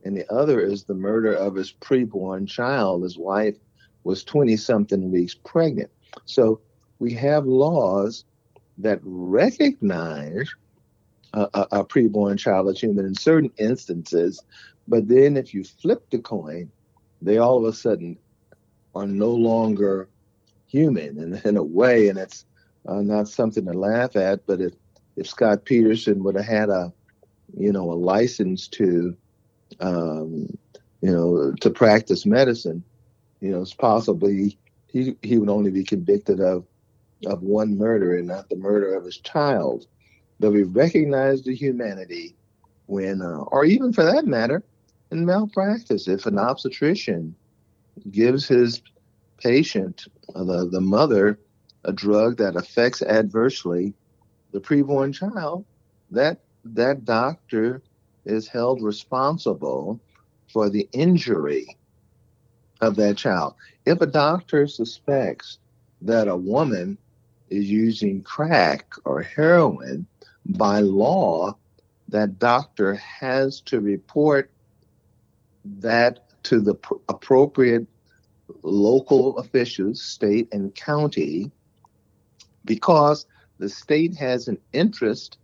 and 0.04 0.16
the 0.16 0.30
other 0.33 0.61
is 0.61 0.85
the 0.85 0.95
murder 0.95 1.35
of 1.35 1.54
his 1.54 1.73
preborn 1.73 2.49
child. 2.49 3.02
His 3.02 3.19
wife 3.19 3.57
was 4.04 4.25
20 4.25 4.57
something 4.57 5.11
weeks 5.11 5.35
pregnant. 5.35 5.90
So 6.25 6.61
we 7.00 7.12
have 7.14 7.47
laws 7.47 8.25
that 8.78 9.00
recognize 9.02 10.54
a, 11.33 11.49
a, 11.54 11.66
a 11.73 11.85
preborn 11.85 12.38
child 12.38 12.69
as 12.69 12.80
human 12.80 13.07
in 13.07 13.14
certain 13.14 13.50
instances, 13.59 14.42
but 14.87 15.09
then 15.09 15.37
if 15.37 15.52
you 15.52 15.64
flip 15.64 16.09
the 16.11 16.19
coin, 16.19 16.71
they 17.23 17.38
all 17.38 17.59
of 17.59 17.64
a 17.64 17.76
sudden 17.76 18.16
are 18.95 19.07
no 19.07 19.30
longer 19.30 20.09
human 20.67 21.19
in, 21.19 21.41
in 21.45 21.56
a 21.56 21.63
way, 21.63 22.08
and 22.08 22.19
it's 22.19 22.45
uh, 22.86 23.00
not 23.00 23.28
something 23.28 23.65
to 23.67 23.73
laugh 23.73 24.17
at. 24.17 24.47
But 24.47 24.60
if 24.60 24.75
if 25.17 25.26
Scott 25.26 25.65
Peterson 25.65 26.23
would 26.25 26.36
have 26.36 26.47
had 26.47 26.69
a 26.71 26.93
you 27.56 27.73
know 27.73 27.91
a 27.91 27.95
license 27.95 28.69
to 28.69 29.17
um, 29.80 30.47
you 31.02 31.13
know 31.13 31.52
to 31.60 31.71
practice 31.71 32.26
medicine, 32.26 32.82
you 33.41 33.50
know, 33.50 33.63
it's 33.63 33.75
possibly 33.75 34.58
he 34.89 35.17
he 35.23 35.39
would 35.39 35.50
only 35.50 35.71
be 35.71 35.84
convicted 35.84 36.41
of 36.41 36.65
of 37.26 37.43
one 37.43 37.76
murder 37.76 38.17
and 38.17 38.28
not 38.28 38.49
the 38.49 38.56
murder 38.56 38.95
of 38.95 39.04
his 39.04 39.19
child. 39.19 39.87
But 40.39 40.52
we 40.52 40.63
recognize 40.63 41.43
the 41.43 41.54
humanity 41.54 42.37
when, 42.87 43.23
uh, 43.23 43.41
or 43.49 43.65
even 43.65 43.93
for 43.93 44.04
that 44.04 44.26
matter, 44.26 44.63
in 45.11 45.25
malpractice, 45.26 46.09
if 46.09 46.26
an 46.26 46.39
obstetrician 46.39 47.35
gives 48.11 48.47
his 48.49 48.83
patient, 49.39 50.06
uh, 50.35 50.45
the, 50.45 50.69
the 50.71 50.80
mother, 50.80 51.39
a 51.85 51.93
drug 51.93 52.37
that 52.39 52.56
affects 52.56 53.02
adversely 53.02 53.95
the 54.52 54.61
preborn 54.61 55.15
child, 55.15 55.65
that 56.11 56.41
that 56.65 57.04
doctor 57.04 57.83
is 58.25 58.49
held 58.49 58.83
responsible 58.83 60.00
for 60.52 60.69
the 60.69 60.89
injury 60.93 61.76
of 62.80 62.97
that 62.97 63.17
child. 63.17 63.54
If 63.87 64.00
a 64.00 64.06
doctor 64.06 64.67
suspects 64.67 65.59
that 66.02 66.28
a 66.28 66.37
woman 66.37 66.99
is 67.50 67.71
using 67.71 68.23
crack 68.23 68.93
or 69.04 69.23
heroin, 69.23 70.06
by 70.47 70.80
law, 70.80 71.56
that 72.08 72.39
doctor 72.39 72.95
has 72.95 73.60
to 73.60 73.80
report 73.80 74.50
that 75.65 76.43
to 76.45 76.60
the 76.60 76.75
pr- 76.75 76.95
appropriate 77.08 77.86
local 78.63 79.39
officials, 79.39 80.02
state 80.02 80.49
and 80.52 80.75
county, 80.75 81.50
because 82.65 83.26
the 83.58 83.69
state 83.69 84.17
has 84.17 84.49
an 84.49 84.58
interest 84.73 85.39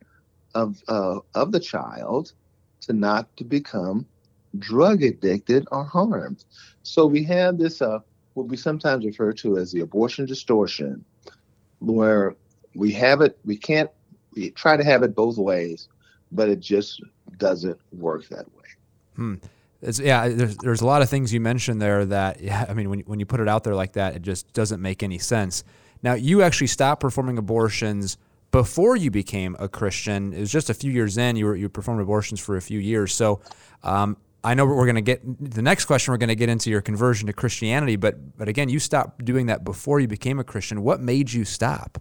of 0.54 0.82
uh, 0.88 1.18
of 1.34 1.52
the 1.52 1.60
child 1.60 2.32
to 2.80 2.92
not 2.92 3.34
to 3.36 3.44
become 3.44 4.06
drug 4.58 5.02
addicted 5.02 5.66
or 5.70 5.84
harmed. 5.84 6.44
So 6.82 7.06
we 7.06 7.22
have 7.24 7.58
this 7.58 7.82
uh, 7.82 8.00
what 8.34 8.48
we 8.48 8.56
sometimes 8.56 9.04
refer 9.04 9.32
to 9.34 9.58
as 9.58 9.72
the 9.72 9.80
abortion 9.80 10.26
distortion, 10.26 11.04
where 11.80 12.34
we 12.74 12.92
have 12.92 13.20
it, 13.20 13.38
we 13.44 13.56
can't, 13.56 13.90
we 14.34 14.50
try 14.50 14.76
to 14.76 14.84
have 14.84 15.02
it 15.02 15.14
both 15.14 15.38
ways, 15.38 15.88
but 16.32 16.48
it 16.48 16.60
just 16.60 17.02
doesn't 17.38 17.78
work 17.92 18.28
that 18.28 18.46
way. 18.54 18.64
Hmm. 19.14 19.34
It's, 19.82 20.00
yeah, 20.00 20.28
there's, 20.28 20.56
there's 20.56 20.80
a 20.80 20.86
lot 20.86 21.02
of 21.02 21.08
things 21.08 21.32
you 21.32 21.40
mentioned 21.40 21.80
there 21.80 22.04
that, 22.06 22.40
yeah, 22.40 22.66
I 22.68 22.74
mean, 22.74 22.90
when, 22.90 23.00
when 23.00 23.20
you 23.20 23.26
put 23.26 23.40
it 23.40 23.48
out 23.48 23.64
there 23.64 23.74
like 23.74 23.92
that, 23.92 24.14
it 24.14 24.22
just 24.22 24.52
doesn't 24.52 24.80
make 24.80 25.02
any 25.02 25.18
sense. 25.18 25.64
Now, 26.02 26.14
you 26.14 26.42
actually 26.42 26.66
stopped 26.68 27.00
performing 27.00 27.38
abortions 27.38 28.18
before 28.50 28.96
you 28.96 29.10
became 29.10 29.56
a 29.58 29.68
Christian. 29.68 30.32
It 30.32 30.40
was 30.40 30.52
just 30.52 30.70
a 30.70 30.74
few 30.74 30.92
years 30.92 31.18
in. 31.18 31.36
You 31.36 31.46
were 31.46 31.56
you 31.56 31.68
performed 31.68 32.00
abortions 32.00 32.40
for 32.40 32.56
a 32.56 32.62
few 32.62 32.78
years. 32.78 33.12
So 33.12 33.40
um, 33.82 34.16
I 34.46 34.54
know 34.54 34.64
we're 34.64 34.86
going 34.86 34.94
to 34.94 35.00
get 35.00 35.22
the 35.24 35.60
next 35.60 35.86
question. 35.86 36.12
We're 36.12 36.18
going 36.18 36.28
to 36.28 36.36
get 36.36 36.48
into 36.48 36.70
your 36.70 36.80
conversion 36.80 37.26
to 37.26 37.32
Christianity, 37.32 37.96
but 37.96 38.38
but 38.38 38.46
again, 38.46 38.68
you 38.68 38.78
stopped 38.78 39.24
doing 39.24 39.46
that 39.46 39.64
before 39.64 39.98
you 39.98 40.06
became 40.06 40.38
a 40.38 40.44
Christian. 40.44 40.84
What 40.84 41.00
made 41.00 41.32
you 41.32 41.44
stop? 41.44 42.00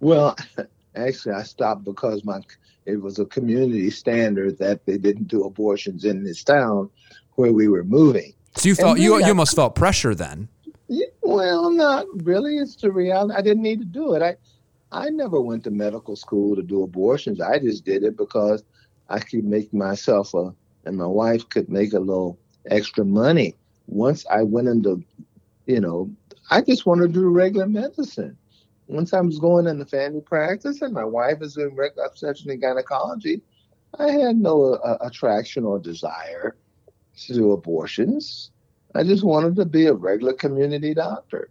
Well, 0.00 0.38
actually, 0.96 1.34
I 1.34 1.42
stopped 1.42 1.84
because 1.84 2.24
my 2.24 2.40
it 2.86 3.02
was 3.02 3.18
a 3.18 3.26
community 3.26 3.90
standard 3.90 4.56
that 4.56 4.86
they 4.86 4.96
didn't 4.96 5.28
do 5.28 5.44
abortions 5.44 6.06
in 6.06 6.24
this 6.24 6.42
town 6.42 6.88
where 7.34 7.52
we 7.52 7.68
were 7.68 7.84
moving. 7.84 8.32
So 8.56 8.70
you 8.70 8.74
felt 8.74 8.98
you, 8.98 9.18
you 9.18 9.24
almost 9.26 9.54
felt 9.54 9.74
pressure 9.74 10.14
then. 10.14 10.48
Yeah, 10.88 11.08
well, 11.20 11.70
not 11.70 12.06
really. 12.24 12.56
It's 12.56 12.76
the 12.76 12.90
reality. 12.90 13.34
I 13.34 13.42
didn't 13.42 13.62
need 13.62 13.80
to 13.80 13.84
do 13.84 14.14
it. 14.14 14.22
I 14.22 14.36
I 14.90 15.10
never 15.10 15.42
went 15.42 15.64
to 15.64 15.70
medical 15.70 16.16
school 16.16 16.56
to 16.56 16.62
do 16.62 16.84
abortions. 16.84 17.38
I 17.38 17.58
just 17.58 17.84
did 17.84 18.02
it 18.02 18.16
because 18.16 18.64
I 19.10 19.18
could 19.18 19.44
make 19.44 19.74
myself 19.74 20.32
a 20.32 20.54
and 20.88 20.96
my 20.96 21.06
wife 21.06 21.46
could 21.50 21.68
make 21.68 21.92
a 21.92 22.00
little 22.00 22.38
extra 22.70 23.04
money. 23.04 23.54
Once 23.86 24.24
I 24.30 24.42
went 24.42 24.68
into, 24.68 25.04
you 25.66 25.80
know, 25.80 26.10
I 26.50 26.62
just 26.62 26.86
wanted 26.86 27.08
to 27.08 27.20
do 27.20 27.28
regular 27.28 27.66
medicine. 27.66 28.36
Once 28.86 29.12
I 29.12 29.20
was 29.20 29.38
going 29.38 29.66
into 29.66 29.84
family 29.84 30.22
practice 30.22 30.80
and 30.80 30.94
my 30.94 31.04
wife 31.04 31.42
is 31.42 31.54
doing 31.54 31.76
regular 31.76 32.06
obstetrics 32.06 32.46
and 32.46 32.60
gynecology, 32.60 33.42
I 33.98 34.10
had 34.10 34.36
no 34.38 34.74
uh, 34.74 34.96
attraction 35.02 35.64
or 35.64 35.78
desire 35.78 36.56
to 37.26 37.34
do 37.34 37.52
abortions. 37.52 38.50
I 38.94 39.02
just 39.04 39.24
wanted 39.24 39.56
to 39.56 39.66
be 39.66 39.86
a 39.86 39.92
regular 39.92 40.32
community 40.32 40.94
doctor. 40.94 41.50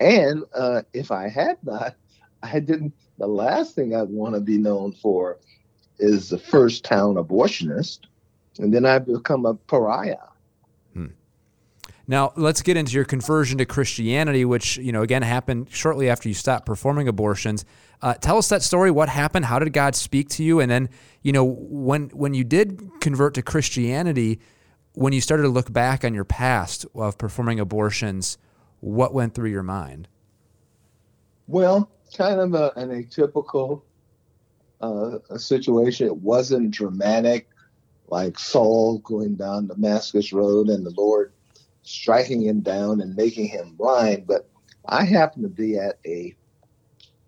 And 0.00 0.42
uh, 0.52 0.82
if 0.92 1.12
I 1.12 1.28
had 1.28 1.58
not, 1.62 1.94
I 2.42 2.58
didn't. 2.58 2.92
The 3.18 3.26
last 3.26 3.74
thing 3.74 3.94
I'd 3.94 4.08
want 4.08 4.34
to 4.34 4.40
be 4.40 4.58
known 4.58 4.92
for 4.92 5.38
is 5.98 6.28
the 6.28 6.38
first 6.38 6.84
town 6.84 7.16
abortionist 7.16 8.00
and 8.58 8.72
then 8.72 8.84
I 8.84 8.98
become 8.98 9.46
a 9.46 9.54
pariah. 9.54 10.16
Hmm. 10.94 11.06
Now, 12.06 12.32
let's 12.36 12.62
get 12.62 12.76
into 12.76 12.92
your 12.92 13.04
conversion 13.04 13.58
to 13.58 13.66
Christianity, 13.66 14.44
which, 14.44 14.78
you 14.78 14.92
know, 14.92 15.02
again 15.02 15.22
happened 15.22 15.68
shortly 15.70 16.08
after 16.08 16.28
you 16.28 16.34
stopped 16.34 16.66
performing 16.66 17.08
abortions. 17.08 17.64
Uh, 18.00 18.14
tell 18.14 18.38
us 18.38 18.48
that 18.48 18.62
story. 18.62 18.90
What 18.90 19.08
happened? 19.08 19.44
How 19.46 19.58
did 19.58 19.72
God 19.72 19.94
speak 19.94 20.28
to 20.30 20.44
you? 20.44 20.60
And 20.60 20.70
then, 20.70 20.88
you 21.22 21.32
know, 21.32 21.44
when 21.44 22.08
when 22.10 22.34
you 22.34 22.44
did 22.44 23.00
convert 23.00 23.34
to 23.34 23.42
Christianity, 23.42 24.40
when 24.94 25.12
you 25.12 25.20
started 25.20 25.44
to 25.44 25.48
look 25.48 25.72
back 25.72 26.04
on 26.04 26.14
your 26.14 26.24
past 26.24 26.86
of 26.94 27.18
performing 27.18 27.60
abortions, 27.60 28.38
what 28.80 29.12
went 29.12 29.34
through 29.34 29.50
your 29.50 29.62
mind? 29.62 30.08
Well, 31.46 31.90
kind 32.16 32.40
of 32.40 32.54
a, 32.54 32.72
an 32.76 32.90
atypical 32.90 33.82
uh, 34.80 35.18
a 35.30 35.38
situation. 35.38 36.06
It 36.06 36.16
wasn't 36.16 36.70
dramatic, 36.70 37.48
like 38.08 38.38
Saul 38.38 38.98
going 38.98 39.36
down 39.36 39.66
Damascus 39.66 40.32
Road 40.32 40.68
and 40.68 40.84
the 40.84 40.94
Lord 40.96 41.32
striking 41.82 42.42
him 42.42 42.60
down 42.60 43.00
and 43.00 43.16
making 43.16 43.48
him 43.48 43.74
blind. 43.74 44.26
But 44.26 44.48
I 44.86 45.04
happened 45.04 45.44
to 45.44 45.48
be 45.48 45.78
at 45.78 45.98
a 46.06 46.34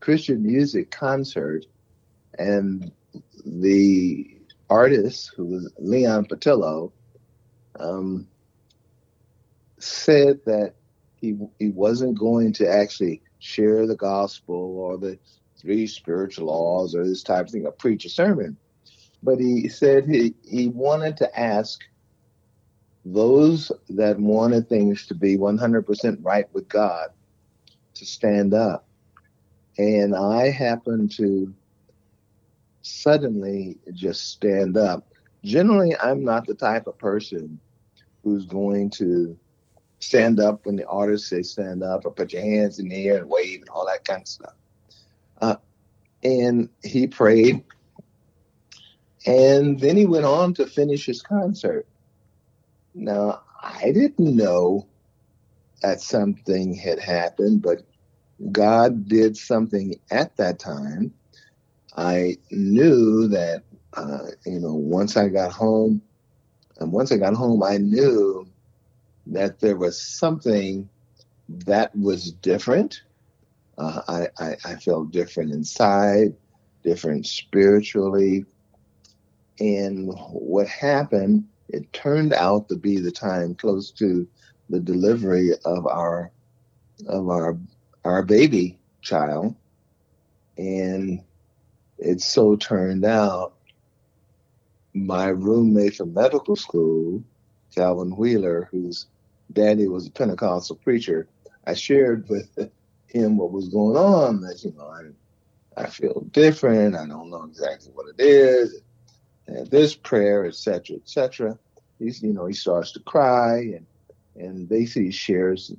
Christian 0.01 0.43
music 0.43 0.91
concert, 0.91 1.67
and 2.39 2.91
the 3.45 4.39
artist, 4.69 5.33
who 5.37 5.47
was 5.47 5.73
Leon 5.79 6.27
Patillo, 6.27 6.93
um, 7.79 8.27
said 9.79 10.41
that 10.47 10.75
he 11.17 11.37
he 11.59 11.69
wasn't 11.69 12.19
going 12.19 12.53
to 12.55 12.71
actually 12.71 13.23
share 13.39 13.87
the 13.87 13.97
gospel 13.97 14.79
or 14.79 14.97
the 14.99 15.19
three 15.59 15.87
spiritual 15.87 16.47
laws 16.47 16.95
or 16.95 17.07
this 17.07 17.23
type 17.23 17.47
of 17.47 17.53
thing, 17.53 17.67
or 17.67 17.73
preach 17.73 18.05
a 18.07 18.09
sermon. 18.09 18.57
But 19.23 19.39
he 19.39 19.69
said 19.69 20.09
he, 20.09 20.35
he 20.43 20.69
wanted 20.69 21.17
to 21.19 21.39
ask 21.39 21.81
those 23.05 23.73
that 23.91 24.19
wanted 24.19 24.69
things 24.69 25.07
to 25.07 25.15
be 25.15 25.37
100% 25.37 26.19
right 26.23 26.47
with 26.53 26.69
God 26.69 27.09
to 27.95 28.07
stand 28.07 28.55
up. 28.55 28.87
And 29.79 30.15
I 30.15 30.51
happened 30.51 31.13
to 31.17 31.55
suddenly 32.83 33.79
just 33.93 34.31
stand 34.31 34.77
up. 34.77 35.07
Generally, 35.45 35.97
I'm 35.99 36.25
not 36.25 36.47
the 36.47 36.55
type 36.55 36.87
of 36.87 36.99
person 36.99 37.59
who's 38.23 38.45
going 38.45 38.91
to 38.91 39.39
stand 40.01 40.41
up 40.41 40.67
when 40.67 40.77
the 40.77 40.87
artist 40.87 41.29
says 41.29 41.51
stand 41.51 41.83
up 41.83 42.05
or 42.05 42.11
put 42.11 42.33
your 42.33 42.43
hands 42.43 42.79
in 42.79 42.89
the 42.89 43.09
air 43.09 43.19
and 43.19 43.29
wave 43.29 43.61
and 43.61 43.69
all 43.71 43.87
that 43.87 44.05
kind 44.05 44.23
of 44.23 44.29
stuff. 44.29 44.55
Uh, 45.41 45.57
and 46.23 46.69
he 46.83 47.07
prayed. 47.07 47.63
And 49.27 49.79
then 49.79 49.97
he 49.97 50.07
went 50.07 50.25
on 50.25 50.55
to 50.55 50.67
finish 50.67 51.07
his 51.07 51.23
concert. 51.23 51.87
Now, 52.95 53.43
I 53.63 53.93
didn't 53.93 54.37
know 54.37 54.87
that 55.83 56.01
something 56.01 56.75
had 56.75 56.99
happened, 56.99 57.63
but 57.63 57.83
God 58.51 59.09
did 59.09 59.37
something 59.37 59.97
at 60.11 60.37
that 60.37 60.59
time. 60.59 61.13
I 61.97 62.37
knew 62.51 63.29
that, 63.29 63.65
uh, 63.95 64.27
you 64.47 64.61
know, 64.61 64.75
once 64.75 65.17
I 65.17 65.29
got 65.29 65.53
home, 65.53 66.03
and 66.79 66.93
once 66.93 67.13
I 67.13 67.17
got 67.19 67.35
home, 67.35 67.63
I 67.63 67.77
knew 67.77 68.47
that 69.27 69.61
there 69.61 69.77
was 69.77 70.01
something 70.01 70.89
that 71.49 71.95
was 71.95 72.33
different. 72.33 73.03
Uh, 73.77 74.03
I, 74.09 74.29
I, 74.39 74.57
I 74.65 74.75
felt 74.77 75.11
different 75.11 75.53
inside, 75.53 76.35
different 76.83 77.27
spiritually. 77.27 78.47
And 79.61 80.09
what 80.31 80.67
happened, 80.69 81.47
it 81.69 81.93
turned 81.93 82.33
out 82.33 82.69
to 82.71 82.77
be 82.77 82.99
the 82.99 83.13
time 83.13 83.55
close 83.55 83.91
to 83.93 84.27
the 84.71 84.81
delivery 84.81 85.51
of 85.65 85.87
our 85.87 86.33
of 87.07 87.29
our 87.29 87.59
our 88.05 88.23
baby 88.23 88.79
child. 89.03 89.55
And 90.57 91.23
it 91.99 92.21
so 92.21 92.57
turned 92.57 93.05
out 93.05 93.55
my 94.95 95.29
roommate 95.29 95.97
from 95.97 96.15
medical 96.15 96.57
school, 96.57 97.23
Calvin 97.75 98.17
Wheeler, 98.17 98.69
whose 98.71 99.07
daddy 99.53 99.87
was 99.87 100.07
a 100.07 100.11
Pentecostal 100.11 100.77
preacher, 100.77 101.29
I 101.67 101.75
shared 101.75 102.29
with 102.29 102.49
him 103.07 103.37
what 103.37 103.53
was 103.53 103.69
going 103.69 103.97
on. 103.97 104.41
That 104.41 104.65
you 104.65 104.73
know, 104.77 104.89
I 104.89 105.83
I 105.83 105.87
feel 105.89 106.27
different. 106.33 106.97
I 106.97 107.07
don't 107.07 107.31
know 107.31 107.45
exactly 107.45 107.93
what 107.93 108.07
it 108.09 108.23
is. 108.23 108.81
This 109.71 109.95
prayer, 109.95 110.47
etc., 110.47 110.97
etc. 110.97 111.59
He's 111.99 112.23
you 112.23 112.33
know 112.33 112.47
he 112.47 112.55
starts 112.55 112.93
to 112.93 113.01
cry 113.01 113.59
and 113.59 113.87
and 114.37 114.69
basically 114.69 115.11
shares 115.11 115.73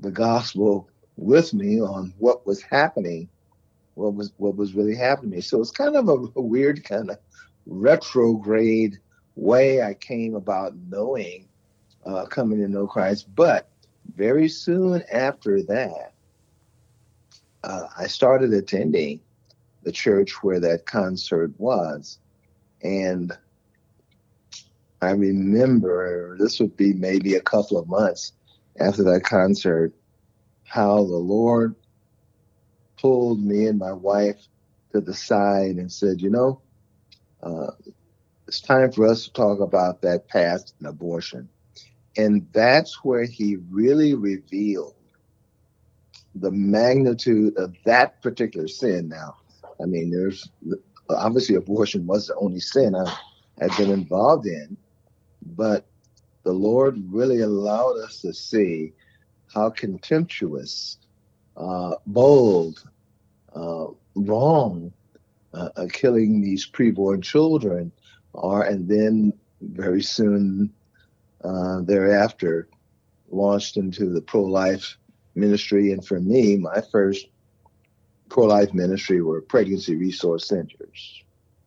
the 0.00 0.10
gospel 0.10 0.88
with 1.16 1.52
me 1.52 1.80
on 1.80 2.14
what 2.18 2.46
was 2.46 2.62
happening, 2.62 3.28
what 3.94 4.14
was 4.14 4.32
what 4.36 4.56
was 4.56 4.74
really 4.74 4.94
happening. 4.94 5.42
So 5.42 5.60
it's 5.60 5.70
kind 5.70 5.96
of 5.96 6.08
a, 6.08 6.16
a 6.36 6.42
weird 6.42 6.84
kind 6.84 7.10
of 7.10 7.18
retrograde 7.66 8.98
way 9.36 9.82
I 9.82 9.94
came 9.94 10.34
about 10.34 10.74
knowing 10.88 11.48
uh, 12.06 12.26
coming 12.26 12.58
to 12.60 12.68
know 12.68 12.86
Christ. 12.86 13.26
But 13.34 13.68
very 14.14 14.48
soon 14.48 15.02
after 15.12 15.62
that, 15.64 16.12
uh, 17.64 17.88
I 17.98 18.06
started 18.06 18.52
attending 18.52 19.20
the 19.82 19.92
church 19.92 20.42
where 20.42 20.60
that 20.60 20.86
concert 20.86 21.52
was. 21.58 22.19
And 22.82 23.32
I 25.02 25.10
remember 25.10 26.36
this 26.38 26.60
would 26.60 26.76
be 26.76 26.92
maybe 26.92 27.34
a 27.34 27.40
couple 27.40 27.78
of 27.78 27.88
months 27.88 28.32
after 28.78 29.02
that 29.04 29.22
concert, 29.24 29.92
how 30.64 30.96
the 30.98 31.16
Lord 31.16 31.74
pulled 32.98 33.42
me 33.42 33.66
and 33.66 33.78
my 33.78 33.92
wife 33.92 34.46
to 34.92 35.00
the 35.00 35.14
side 35.14 35.76
and 35.76 35.90
said, 35.90 36.20
You 36.20 36.30
know, 36.30 36.60
uh, 37.42 37.72
it's 38.46 38.60
time 38.60 38.92
for 38.92 39.06
us 39.06 39.24
to 39.24 39.32
talk 39.32 39.60
about 39.60 40.02
that 40.02 40.28
past 40.28 40.74
and 40.78 40.88
abortion. 40.88 41.48
And 42.16 42.46
that's 42.52 43.04
where 43.04 43.24
he 43.24 43.56
really 43.70 44.14
revealed 44.14 44.94
the 46.34 46.50
magnitude 46.50 47.56
of 47.56 47.74
that 47.84 48.22
particular 48.22 48.68
sin. 48.68 49.08
Now, 49.08 49.36
I 49.80 49.86
mean, 49.86 50.10
there's 50.10 50.48
obviously 51.16 51.56
abortion 51.56 52.06
was 52.06 52.26
the 52.26 52.34
only 52.36 52.60
sin 52.60 52.94
I 52.94 53.16
had 53.60 53.76
been 53.76 53.90
involved 53.90 54.46
in, 54.46 54.76
but 55.56 55.86
the 56.42 56.52
Lord 56.52 57.02
really 57.08 57.40
allowed 57.40 57.98
us 57.98 58.20
to 58.22 58.32
see 58.32 58.92
how 59.52 59.70
contemptuous, 59.70 60.98
uh, 61.56 61.96
bold, 62.06 62.84
uh, 63.54 63.86
wrong 64.14 64.92
uh, 65.52 65.86
killing 65.92 66.40
these 66.40 66.68
preborn 66.68 67.22
children 67.22 67.92
are, 68.34 68.62
and 68.62 68.88
then 68.88 69.32
very 69.60 70.02
soon 70.02 70.72
uh, 71.44 71.80
thereafter 71.82 72.68
launched 73.30 73.76
into 73.76 74.06
the 74.06 74.20
pro 74.20 74.42
life 74.42 74.96
ministry. 75.34 75.92
And 75.92 76.04
for 76.04 76.20
me, 76.20 76.56
my 76.56 76.80
first 76.92 77.26
pro 78.28 78.46
life 78.46 78.72
ministry 78.72 79.22
were 79.22 79.40
pregnancy 79.40 79.96
resource 79.96 80.46
centers. 80.46 80.79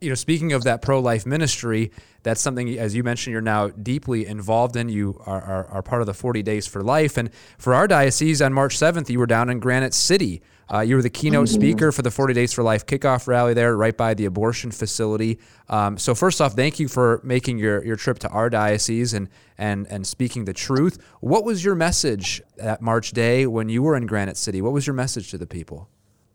You 0.03 0.09
know, 0.09 0.15
speaking 0.15 0.51
of 0.51 0.65
that 0.65 0.81
pro 0.81 0.99
life 0.99 1.25
ministry, 1.25 1.91
that's 2.23 2.41
something, 2.41 2.77
as 2.77 2.93
you 2.93 3.03
mentioned, 3.03 3.31
you're 3.31 3.41
now 3.41 3.69
deeply 3.69 4.25
involved 4.25 4.75
in. 4.75 4.89
You 4.89 5.21
are, 5.25 5.41
are, 5.41 5.65
are, 5.67 5.81
part 5.81 6.01
of 6.01 6.07
the 6.07 6.13
40 6.13 6.43
Days 6.43 6.67
for 6.67 6.81
Life. 6.81 7.17
And 7.17 7.29
for 7.57 7.73
our 7.73 7.87
diocese, 7.87 8.41
on 8.41 8.53
March 8.53 8.77
7th, 8.77 9.09
you 9.09 9.19
were 9.19 9.25
down 9.25 9.49
in 9.49 9.59
Granite 9.59 9.93
City. 9.93 10.41
Uh, 10.73 10.79
you 10.79 10.95
were 10.95 11.01
the 11.01 11.09
keynote 11.09 11.47
mm-hmm. 11.47 11.55
speaker 11.55 11.91
for 11.91 12.01
the 12.01 12.11
40 12.11 12.33
Days 12.33 12.51
for 12.51 12.63
Life 12.63 12.85
kickoff 12.85 13.27
rally 13.27 13.53
there, 13.53 13.77
right 13.77 13.95
by 13.95 14.13
the 14.13 14.25
abortion 14.25 14.71
facility. 14.71 15.39
Um, 15.69 15.97
so, 15.97 16.15
first 16.15 16.41
off, 16.41 16.53
thank 16.53 16.79
you 16.79 16.87
for 16.87 17.21
making 17.23 17.57
your, 17.57 17.83
your 17.85 17.95
trip 17.95 18.19
to 18.19 18.29
our 18.29 18.49
diocese 18.49 19.13
and, 19.13 19.29
and, 19.57 19.87
and 19.87 20.05
speaking 20.05 20.45
the 20.45 20.53
truth. 20.53 21.01
What 21.21 21.45
was 21.45 21.63
your 21.63 21.75
message 21.75 22.41
that 22.57 22.81
March 22.81 23.11
day 23.11 23.47
when 23.47 23.69
you 23.69 23.83
were 23.83 23.95
in 23.95 24.05
Granite 24.05 24.37
City? 24.37 24.61
What 24.61 24.73
was 24.73 24.85
your 24.85 24.95
message 24.95 25.31
to 25.31 25.37
the 25.37 25.47
people? 25.47 25.89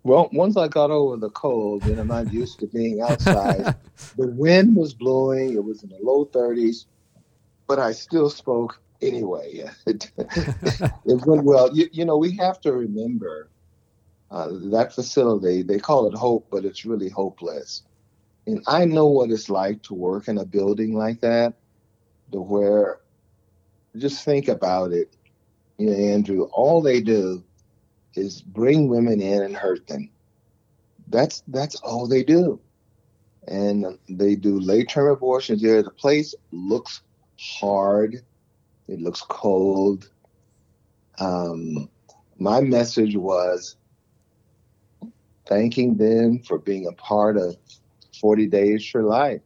Well, 0.05 0.29
once 0.33 0.57
I 0.57 0.69
got 0.69 0.91
over 0.91 1.17
the 1.17 1.31
cold 1.31 1.85
and 1.85 1.99
I'm 1.99 2.09
not 2.09 2.33
used 2.33 2.61
to 2.61 2.67
being 2.67 3.01
outside, 3.01 3.77
the 4.17 4.29
wind 4.29 4.77
was 4.77 4.95
blowing. 4.95 5.55
It 5.55 5.63
was 5.63 5.83
in 5.83 5.91
the 5.91 5.99
low 6.01 6.27
30s, 6.27 6.87
but 7.67 7.79
I 7.79 7.93
still 7.93 8.31
spoke 8.31 8.81
anyway. 9.03 9.65
it, 9.87 10.11
went 11.05 11.45
well. 11.45 11.77
You, 11.77 11.89
you, 11.93 12.05
know, 12.05 12.17
we 12.17 12.37
have 12.37 12.61
to 12.63 12.73
remember 12.73 13.51
uh, 14.31 14.49
that 14.71 14.95
facility, 14.95 15.63
they 15.63 15.79
call 15.79 16.07
it 16.07 16.15
hope, 16.15 16.49
but 16.51 16.65
it's 16.65 16.85
really 16.85 17.09
hopeless. 17.09 17.83
And 18.47 18.63
I 18.67 18.85
know 18.85 19.07
what 19.07 19.31
it's 19.31 19.51
like 19.51 19.83
to 19.85 19.95
work 19.95 20.29
in 20.29 20.39
a 20.39 20.45
building 20.45 20.95
like 20.95 21.21
that, 21.21 21.55
to 22.33 22.41
where 22.41 23.01
just 23.97 24.25
think 24.25 24.49
about 24.49 24.93
it, 24.93 25.15
you 25.77 25.91
know, 25.91 25.97
Andrew, 25.97 26.43
all 26.53 26.81
they 26.81 27.01
do 27.01 27.43
is 28.15 28.43
bring 28.43 28.89
women 28.89 29.21
in 29.21 29.43
and 29.43 29.57
hurt 29.57 29.87
them. 29.87 30.11
That's 31.09 31.43
that's 31.49 31.77
all 31.77 32.07
they 32.07 32.23
do. 32.23 32.61
And 33.47 33.99
they 34.09 34.35
do 34.35 34.61
late 34.61 34.89
term 34.89 35.11
abortions 35.11 35.63
there. 35.63 35.83
The 35.83 35.91
place 35.91 36.35
looks 36.53 37.03
hard, 37.39 38.23
it 38.89 39.01
looks 39.01 39.23
cold, 39.23 40.11
um, 41.21 41.89
my 42.39 42.61
message 42.61 43.17
was 43.17 43.77
thanking 45.49 45.97
them 45.97 46.41
for 46.41 46.59
being 46.59 46.87
a 46.87 46.93
part 46.93 47.37
of 47.37 47.57
40 48.21 48.47
Days 48.47 48.89
for 48.89 49.03
Life. 49.03 49.41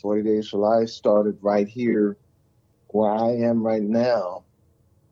40 0.00 0.22
Days 0.22 0.48
for 0.48 0.58
Life 0.58 0.88
started 0.88 1.38
right 1.40 1.68
here 1.68 2.16
where 2.88 3.10
I 3.10 3.32
am 3.32 3.64
right 3.64 3.82
now 3.82 4.44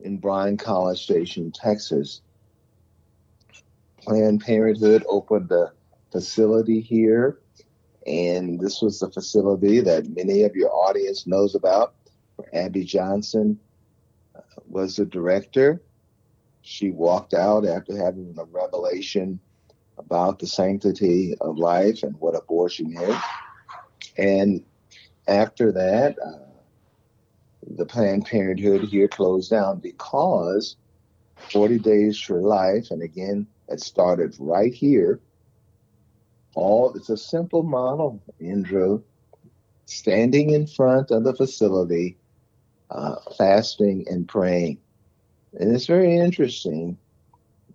in 0.00 0.18
Bryan 0.18 0.56
College 0.56 1.02
Station, 1.02 1.52
Texas. 1.52 2.21
Planned 4.02 4.40
Parenthood 4.40 5.04
opened 5.08 5.50
a 5.52 5.72
facility 6.10 6.80
here, 6.80 7.38
and 8.06 8.58
this 8.60 8.82
was 8.82 8.98
the 8.98 9.10
facility 9.10 9.80
that 9.80 10.08
many 10.08 10.42
of 10.42 10.56
your 10.56 10.70
audience 10.70 11.26
knows 11.26 11.54
about. 11.54 11.94
Abby 12.52 12.84
Johnson 12.84 13.58
uh, 14.34 14.40
was 14.66 14.96
the 14.96 15.06
director. 15.06 15.80
She 16.62 16.90
walked 16.90 17.32
out 17.32 17.64
after 17.64 17.96
having 17.96 18.34
a 18.38 18.44
revelation 18.44 19.38
about 19.98 20.38
the 20.40 20.46
sanctity 20.46 21.36
of 21.40 21.58
life 21.58 22.02
and 22.02 22.16
what 22.18 22.34
abortion 22.34 22.96
is. 22.96 23.16
And 24.18 24.64
after 25.28 25.70
that, 25.72 26.16
uh, 26.18 26.38
the 27.76 27.86
Planned 27.86 28.26
Parenthood 28.26 28.82
here 28.82 29.08
closed 29.08 29.50
down 29.50 29.78
because 29.78 30.76
40 31.52 31.78
Days 31.78 32.18
for 32.20 32.40
Life, 32.40 32.90
and 32.90 33.02
again, 33.02 33.46
it 33.68 33.80
started 33.80 34.36
right 34.38 34.72
here. 34.72 35.20
All 36.54 36.92
it's 36.94 37.08
a 37.08 37.16
simple 37.16 37.62
model, 37.62 38.22
Andrew. 38.40 39.02
Standing 39.86 40.50
in 40.50 40.66
front 40.66 41.10
of 41.10 41.24
the 41.24 41.34
facility, 41.34 42.16
uh, 42.90 43.16
fasting 43.36 44.04
and 44.08 44.28
praying. 44.28 44.78
And 45.58 45.74
it's 45.74 45.86
very 45.86 46.16
interesting 46.16 46.96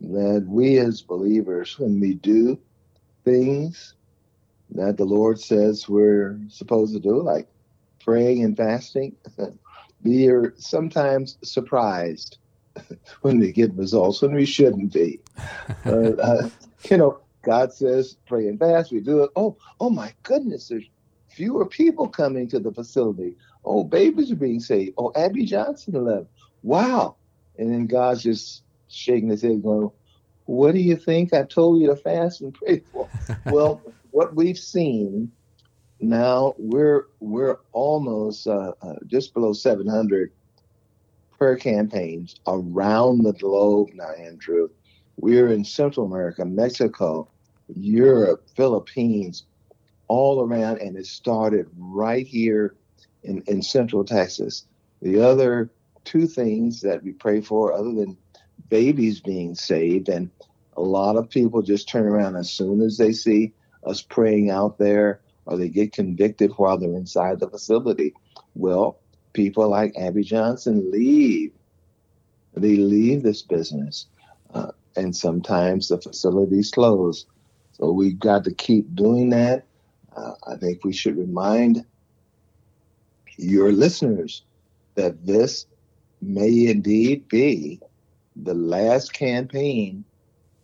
that 0.01 0.45
we 0.47 0.77
as 0.79 1.01
believers, 1.01 1.77
when 1.77 1.99
we 1.99 2.15
do 2.15 2.59
things 3.23 3.95
that 4.71 4.97
the 4.97 5.05
Lord 5.05 5.39
says 5.39 5.87
we're 5.87 6.39
supposed 6.49 6.93
to 6.93 6.99
do, 6.99 7.21
like 7.21 7.47
praying 8.03 8.43
and 8.43 8.55
fasting, 8.55 9.15
we 10.03 10.27
are 10.27 10.53
sometimes 10.57 11.37
surprised 11.43 12.37
when 13.21 13.39
we 13.39 13.51
get 13.51 13.73
results 13.73 14.21
when 14.21 14.33
we 14.33 14.45
shouldn't 14.45 14.93
be. 14.93 15.19
uh, 15.85 16.11
uh, 16.11 16.49
you 16.89 16.97
know, 16.97 17.19
God 17.43 17.73
says 17.73 18.17
pray 18.27 18.47
and 18.47 18.59
fast. 18.59 18.91
We 18.91 18.99
do 18.99 19.23
it. 19.23 19.31
Oh, 19.35 19.57
oh 19.79 19.89
my 19.89 20.13
goodness! 20.23 20.67
There's 20.67 20.89
fewer 21.29 21.65
people 21.65 22.07
coming 22.07 22.47
to 22.49 22.59
the 22.59 22.71
facility. 22.71 23.35
Oh, 23.63 23.83
babies 23.83 24.31
are 24.31 24.35
being 24.35 24.59
saved. 24.59 24.93
Oh, 24.97 25.11
Abby 25.15 25.45
Johnson 25.45 26.05
left. 26.05 26.27
Wow! 26.63 27.15
And 27.57 27.71
then 27.71 27.85
God's 27.85 28.23
just 28.23 28.63
shaking 28.89 29.29
his 29.29 29.41
head, 29.41 29.63
going, 29.63 29.91
"What 30.45 30.73
do 30.73 30.79
you 30.79 30.95
think 30.95 31.33
I 31.33 31.43
told 31.43 31.81
you 31.81 31.87
to 31.87 31.95
fast 31.95 32.41
and 32.41 32.53
pray 32.53 32.81
for?" 32.91 33.09
well, 33.45 33.81
what 34.11 34.35
we've 34.35 34.57
seen 34.57 35.31
now 35.99 36.53
we're 36.57 37.07
we're 37.19 37.57
almost 37.71 38.47
uh, 38.47 38.73
uh, 38.81 38.93
just 39.07 39.33
below 39.33 39.53
700 39.53 40.31
prayer 41.37 41.57
campaigns 41.57 42.39
around 42.47 43.23
the 43.23 43.33
globe 43.33 43.89
now, 43.93 44.11
Andrew. 44.11 44.69
We're 45.17 45.49
in 45.49 45.63
Central 45.65 46.05
America, 46.05 46.45
Mexico, 46.45 47.29
Europe, 47.75 48.47
Philippines, 48.55 49.45
all 50.07 50.41
around, 50.41 50.79
and 50.79 50.95
it 50.97 51.05
started 51.05 51.67
right 51.77 52.25
here 52.25 52.75
in, 53.23 53.43
in 53.47 53.61
Central 53.61 54.03
Texas. 54.03 54.65
The 55.01 55.21
other 55.21 55.69
two 56.05 56.27
things 56.27 56.81
that 56.81 57.03
we 57.03 57.11
pray 57.11 57.41
for, 57.41 57.73
other 57.73 57.93
than 57.93 58.17
babies 58.69 59.19
being 59.19 59.55
saved, 59.55 60.09
and 60.09 60.29
a 60.75 60.81
lot 60.81 61.17
of 61.17 61.29
people 61.29 61.61
just 61.61 61.89
turn 61.89 62.05
around 62.05 62.35
as 62.35 62.49
soon 62.51 62.81
as 62.81 62.97
they 62.97 63.11
see 63.11 63.53
us 63.83 64.01
praying 64.01 64.49
out 64.49 64.77
there 64.77 65.21
or 65.45 65.57
they 65.57 65.69
get 65.69 65.93
convicted 65.93 66.51
while 66.57 66.77
they're 66.77 66.93
inside 66.93 67.39
the 67.39 67.49
facility. 67.49 68.13
Well, 68.53 68.99
people 69.37 69.69
like 69.69 69.95
Abby 69.95 70.23
Johnson 70.23 70.91
leave. 70.91 71.51
They 72.55 72.75
leave 72.75 73.21
this 73.21 73.43
business, 73.43 74.07
uh, 74.51 74.71
and 74.95 75.15
sometimes 75.15 75.87
the 75.87 76.01
facilities 76.01 76.71
close. 76.71 77.27
So 77.73 77.91
we've 77.91 78.19
got 78.19 78.43
to 78.45 78.53
keep 78.53 78.95
doing 78.95 79.29
that. 79.29 79.65
Uh, 80.15 80.33
I 80.47 80.55
think 80.55 80.83
we 80.83 80.91
should 80.91 81.17
remind 81.19 81.85
your 83.37 83.71
listeners 83.71 84.43
that 84.95 85.23
this 85.23 85.67
may 86.19 86.65
indeed 86.65 87.27
be 87.27 87.79
the 88.35 88.55
last 88.55 89.13
campaign 89.13 90.03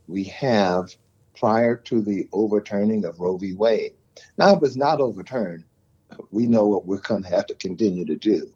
we 0.08 0.24
have 0.24 0.96
prior 1.38 1.76
to 1.76 2.02
the 2.02 2.28
overturning 2.34 3.06
of 3.06 3.20
Roe 3.20 3.38
v. 3.38 3.54
Wade. 3.54 3.94
Now, 4.40 4.56
if 4.56 4.64
it's 4.64 4.76
not 4.76 5.00
overturned, 5.00 5.64
we 6.32 6.48
know 6.48 6.66
what 6.66 6.88
we're 6.88 6.98
going 6.98 7.22
to 7.22 7.30
have 7.30 7.46
to 7.48 7.56
continue 7.56 8.06
to 8.06 8.16
do. 8.16 8.52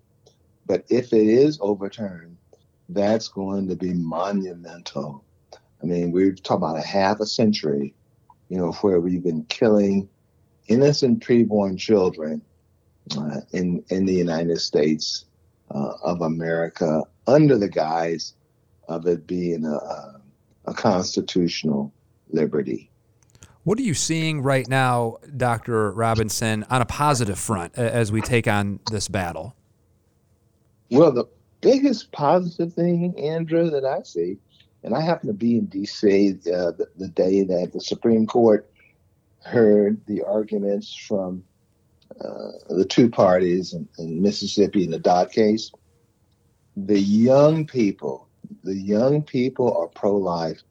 But 0.67 0.85
if 0.89 1.13
it 1.13 1.27
is 1.27 1.57
overturned, 1.61 2.37
that's 2.89 3.27
going 3.29 3.67
to 3.69 3.75
be 3.75 3.93
monumental. 3.93 5.23
I 5.81 5.85
mean, 5.85 6.11
we're 6.11 6.33
talking 6.33 6.57
about 6.57 6.77
a 6.77 6.87
half 6.87 7.19
a 7.19 7.25
century, 7.25 7.93
you 8.49 8.57
know, 8.57 8.71
where 8.73 8.99
we've 8.99 9.23
been 9.23 9.45
killing 9.45 10.09
innocent 10.67 11.25
preborn 11.25 11.77
children 11.77 12.41
uh, 13.17 13.41
in 13.53 13.83
in 13.89 14.05
the 14.05 14.13
United 14.13 14.59
States 14.59 15.25
uh, 15.71 15.93
of 16.03 16.21
America 16.21 17.03
under 17.25 17.57
the 17.57 17.69
guise 17.69 18.33
of 18.87 19.05
it 19.05 19.27
being 19.27 19.65
a, 19.65 20.21
a 20.65 20.73
constitutional 20.73 21.93
liberty. 22.31 22.89
What 23.63 23.79
are 23.79 23.83
you 23.83 23.93
seeing 23.93 24.41
right 24.41 24.67
now, 24.67 25.17
Dr. 25.35 25.91
Robinson, 25.91 26.65
on 26.69 26.81
a 26.81 26.85
positive 26.85 27.37
front 27.37 27.77
as 27.77 28.13
we 28.13 28.21
take 28.21 28.47
on 28.47 28.79
this 28.91 29.09
battle? 29.09 29.57
Well, 30.89 31.11
the 31.11 31.27
biggest 31.61 32.11
positive 32.11 32.73
thing, 32.73 33.13
Andrew, 33.17 33.69
that 33.69 33.85
I 33.85 34.03
see, 34.03 34.37
and 34.83 34.95
I 34.95 35.01
happen 35.01 35.27
to 35.27 35.33
be 35.33 35.57
in 35.57 35.65
D.C. 35.65 36.37
Uh, 36.45 36.71
the, 36.71 36.87
the, 36.97 37.09
day 37.09 37.43
that 37.43 37.71
the 37.73 37.81
Supreme 37.81 38.25
Court 38.25 38.69
heard 39.43 39.99
the 40.05 40.23
arguments 40.23 40.95
from 40.95 41.43
uh, 42.23 42.51
the 42.69 42.85
two 42.85 43.09
parties 43.09 43.73
in, 43.73 43.87
in 43.97 44.21
Mississippi 44.21 44.85
in 44.85 44.91
the 44.91 44.99
Dobbs 44.99 45.33
case. 45.33 45.71
The 46.77 46.99
young 46.99 47.65
people, 47.65 48.29
the 48.63 48.75
young 48.75 49.23
people 49.23 49.75
are 49.75 49.87
pro 49.87 50.15
life. 50.15 50.61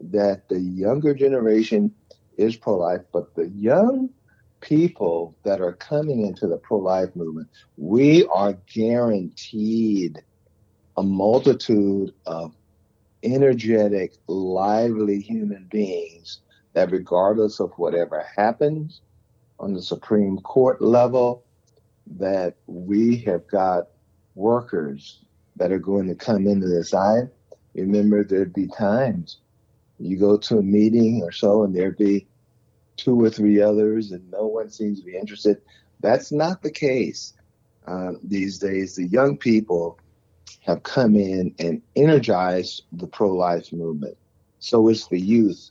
That 0.00 0.48
the 0.48 0.60
younger 0.60 1.12
generation 1.12 1.92
is 2.38 2.56
pro 2.56 2.78
life, 2.78 3.02
but 3.12 3.34
the 3.34 3.48
young 3.48 4.10
people 4.60 5.34
that 5.44 5.60
are 5.60 5.72
coming 5.72 6.26
into 6.26 6.46
the 6.46 6.56
pro 6.56 6.78
life 6.78 7.14
movement, 7.14 7.48
we 7.76 8.26
are 8.26 8.54
guaranteed 8.72 10.22
a 10.96 11.02
multitude 11.02 12.12
of 12.26 12.54
energetic, 13.22 14.14
lively 14.26 15.20
human 15.20 15.66
beings 15.70 16.40
that, 16.72 16.90
regardless 16.90 17.60
of 17.60 17.72
whatever 17.76 18.26
happens 18.36 19.00
on 19.58 19.74
the 19.74 19.82
Supreme 19.82 20.38
Court 20.38 20.80
level, 20.80 21.44
that 22.18 22.56
we 22.66 23.16
have 23.18 23.46
got 23.46 23.88
workers 24.34 25.20
that 25.56 25.72
are 25.72 25.78
going 25.78 26.08
to 26.08 26.14
come 26.14 26.46
into 26.46 26.66
this. 26.66 26.94
I 26.94 27.22
remember 27.74 28.24
there'd 28.24 28.52
be 28.52 28.68
times 28.68 29.38
you 29.98 30.16
go 30.16 30.38
to 30.38 30.58
a 30.58 30.62
meeting 30.62 31.20
or 31.22 31.30
so, 31.30 31.62
and 31.62 31.74
there'd 31.74 31.98
be 31.98 32.26
two 33.02 33.20
or 33.22 33.30
three 33.30 33.60
others, 33.60 34.12
and 34.12 34.30
no 34.30 34.46
one 34.46 34.70
seems 34.70 35.00
to 35.00 35.06
be 35.06 35.16
interested. 35.16 35.60
That's 36.00 36.32
not 36.32 36.62
the 36.62 36.70
case 36.70 37.34
uh, 37.86 38.12
these 38.22 38.58
days. 38.58 38.96
The 38.96 39.06
young 39.06 39.36
people 39.36 39.98
have 40.60 40.82
come 40.82 41.16
in 41.16 41.54
and 41.58 41.82
energized 41.96 42.82
the 42.92 43.06
pro 43.06 43.30
life 43.34 43.72
movement. 43.72 44.16
So 44.58 44.88
it's 44.88 45.08
the 45.08 45.20
youth 45.20 45.70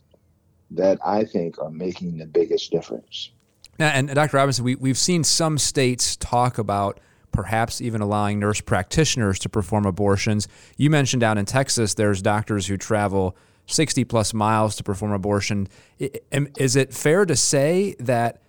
that 0.72 0.98
I 1.04 1.24
think 1.24 1.58
are 1.58 1.70
making 1.70 2.18
the 2.18 2.26
biggest 2.26 2.70
difference. 2.70 3.30
Now, 3.78 3.88
and 3.88 4.12
Dr. 4.14 4.36
Robinson, 4.36 4.64
we, 4.64 4.74
we've 4.74 4.98
seen 4.98 5.24
some 5.24 5.58
states 5.58 6.16
talk 6.16 6.58
about 6.58 7.00
perhaps 7.32 7.80
even 7.80 8.00
allowing 8.00 8.38
nurse 8.38 8.60
practitioners 8.60 9.38
to 9.38 9.48
perform 9.48 9.86
abortions. 9.86 10.48
You 10.76 10.90
mentioned 10.90 11.20
down 11.20 11.38
in 11.38 11.46
Texas, 11.46 11.94
there's 11.94 12.20
doctors 12.20 12.66
who 12.66 12.76
travel 12.76 13.36
60 13.66 14.04
plus 14.04 14.34
miles 14.34 14.76
to 14.76 14.82
perform 14.82 15.12
abortion. 15.12 15.68
Is 15.98 16.76
it 16.76 16.92
fair 16.92 17.24
to 17.24 17.36
say 17.36 17.94
that 18.00 18.42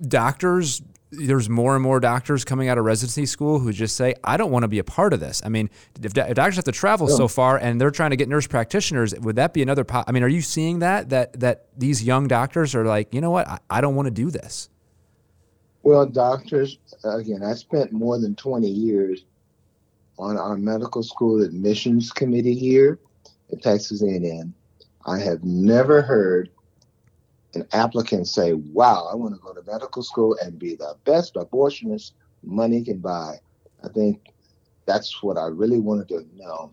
doctors, 0.00 0.82
there's 1.10 1.48
more 1.48 1.74
and 1.74 1.82
more 1.82 2.00
doctors 2.00 2.44
coming 2.44 2.68
out 2.68 2.78
of 2.78 2.84
residency 2.84 3.26
school 3.26 3.58
who 3.58 3.72
just 3.72 3.96
say, 3.96 4.14
I 4.24 4.36
don't 4.36 4.50
want 4.50 4.64
to 4.64 4.68
be 4.68 4.78
a 4.78 4.84
part 4.84 5.12
of 5.12 5.20
this? 5.20 5.40
I 5.44 5.48
mean, 5.48 5.70
if, 6.02 6.12
doctors 6.12 6.56
have 6.56 6.64
to 6.64 6.72
travel 6.72 7.08
yeah. 7.08 7.16
so 7.16 7.28
far 7.28 7.58
and 7.58 7.80
they're 7.80 7.90
trying 7.90 8.10
to 8.10 8.16
get 8.16 8.28
nurse 8.28 8.46
practitioners, 8.46 9.14
would 9.14 9.36
that 9.36 9.54
be 9.54 9.62
another? 9.62 9.84
Po- 9.84 10.04
I 10.06 10.12
mean, 10.12 10.22
are 10.22 10.28
you 10.28 10.42
seeing 10.42 10.80
that, 10.80 11.10
that, 11.10 11.38
that 11.40 11.66
these 11.76 12.02
young 12.02 12.26
doctors 12.26 12.74
are 12.74 12.84
like, 12.84 13.14
you 13.14 13.20
know 13.20 13.30
what, 13.30 13.48
I, 13.48 13.58
I 13.70 13.80
don't 13.80 13.94
want 13.94 14.06
to 14.06 14.12
do 14.12 14.30
this? 14.30 14.68
Well, 15.82 16.04
doctors, 16.06 16.78
again, 17.04 17.44
I 17.44 17.54
spent 17.54 17.92
more 17.92 18.18
than 18.18 18.34
20 18.34 18.66
years 18.66 19.24
on 20.18 20.36
our 20.36 20.56
medical 20.56 21.02
school 21.02 21.42
admissions 21.42 22.10
committee 22.10 22.56
here 22.56 22.98
Texas 23.54 24.02
A&M, 24.02 24.54
I 25.06 25.18
have 25.18 25.44
never 25.44 26.02
heard 26.02 26.50
an 27.54 27.66
applicant 27.72 28.28
say, 28.28 28.52
"Wow, 28.52 29.08
I 29.10 29.14
want 29.14 29.34
to 29.34 29.40
go 29.40 29.52
to 29.54 29.62
medical 29.70 30.02
school 30.02 30.36
and 30.42 30.58
be 30.58 30.74
the 30.74 30.96
best 31.04 31.34
abortionist 31.34 32.12
money 32.42 32.82
can 32.82 32.98
buy." 32.98 33.40
I 33.82 33.88
think 33.88 34.32
that's 34.84 35.22
what 35.22 35.38
I 35.38 35.46
really 35.46 35.80
wanted 35.80 36.08
to 36.08 36.26
know. 36.36 36.72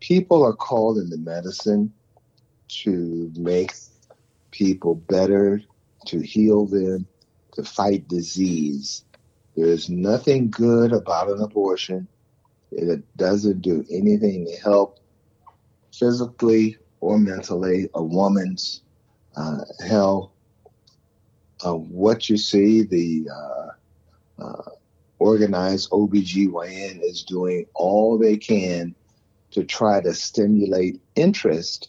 People 0.00 0.42
are 0.44 0.54
called 0.54 0.98
into 0.98 1.16
medicine 1.16 1.92
to 2.68 3.32
make 3.36 3.74
people 4.50 4.94
better, 4.94 5.60
to 6.06 6.20
heal 6.20 6.66
them, 6.66 7.06
to 7.52 7.64
fight 7.64 8.06
disease. 8.08 9.04
There's 9.56 9.88
nothing 9.88 10.50
good 10.50 10.92
about 10.92 11.30
an 11.30 11.40
abortion. 11.40 12.08
It 12.70 13.04
doesn't 13.16 13.62
do 13.62 13.84
anything 13.90 14.46
to 14.46 14.56
help 14.56 14.98
physically 15.98 16.76
or 17.00 17.18
mentally 17.18 17.88
a 17.94 18.02
woman's 18.02 18.82
uh, 19.36 19.60
health. 19.86 20.30
Uh, 21.64 21.74
what 21.74 22.28
you 22.28 22.36
see, 22.36 22.82
the 22.82 23.28
uh, 23.30 24.42
uh 24.42 24.70
organized 25.18 25.90
OBGYN 25.90 27.00
is 27.02 27.22
doing 27.22 27.66
all 27.74 28.18
they 28.18 28.36
can 28.36 28.94
to 29.52 29.64
try 29.64 30.00
to 30.00 30.12
stimulate 30.12 31.00
interest 31.14 31.88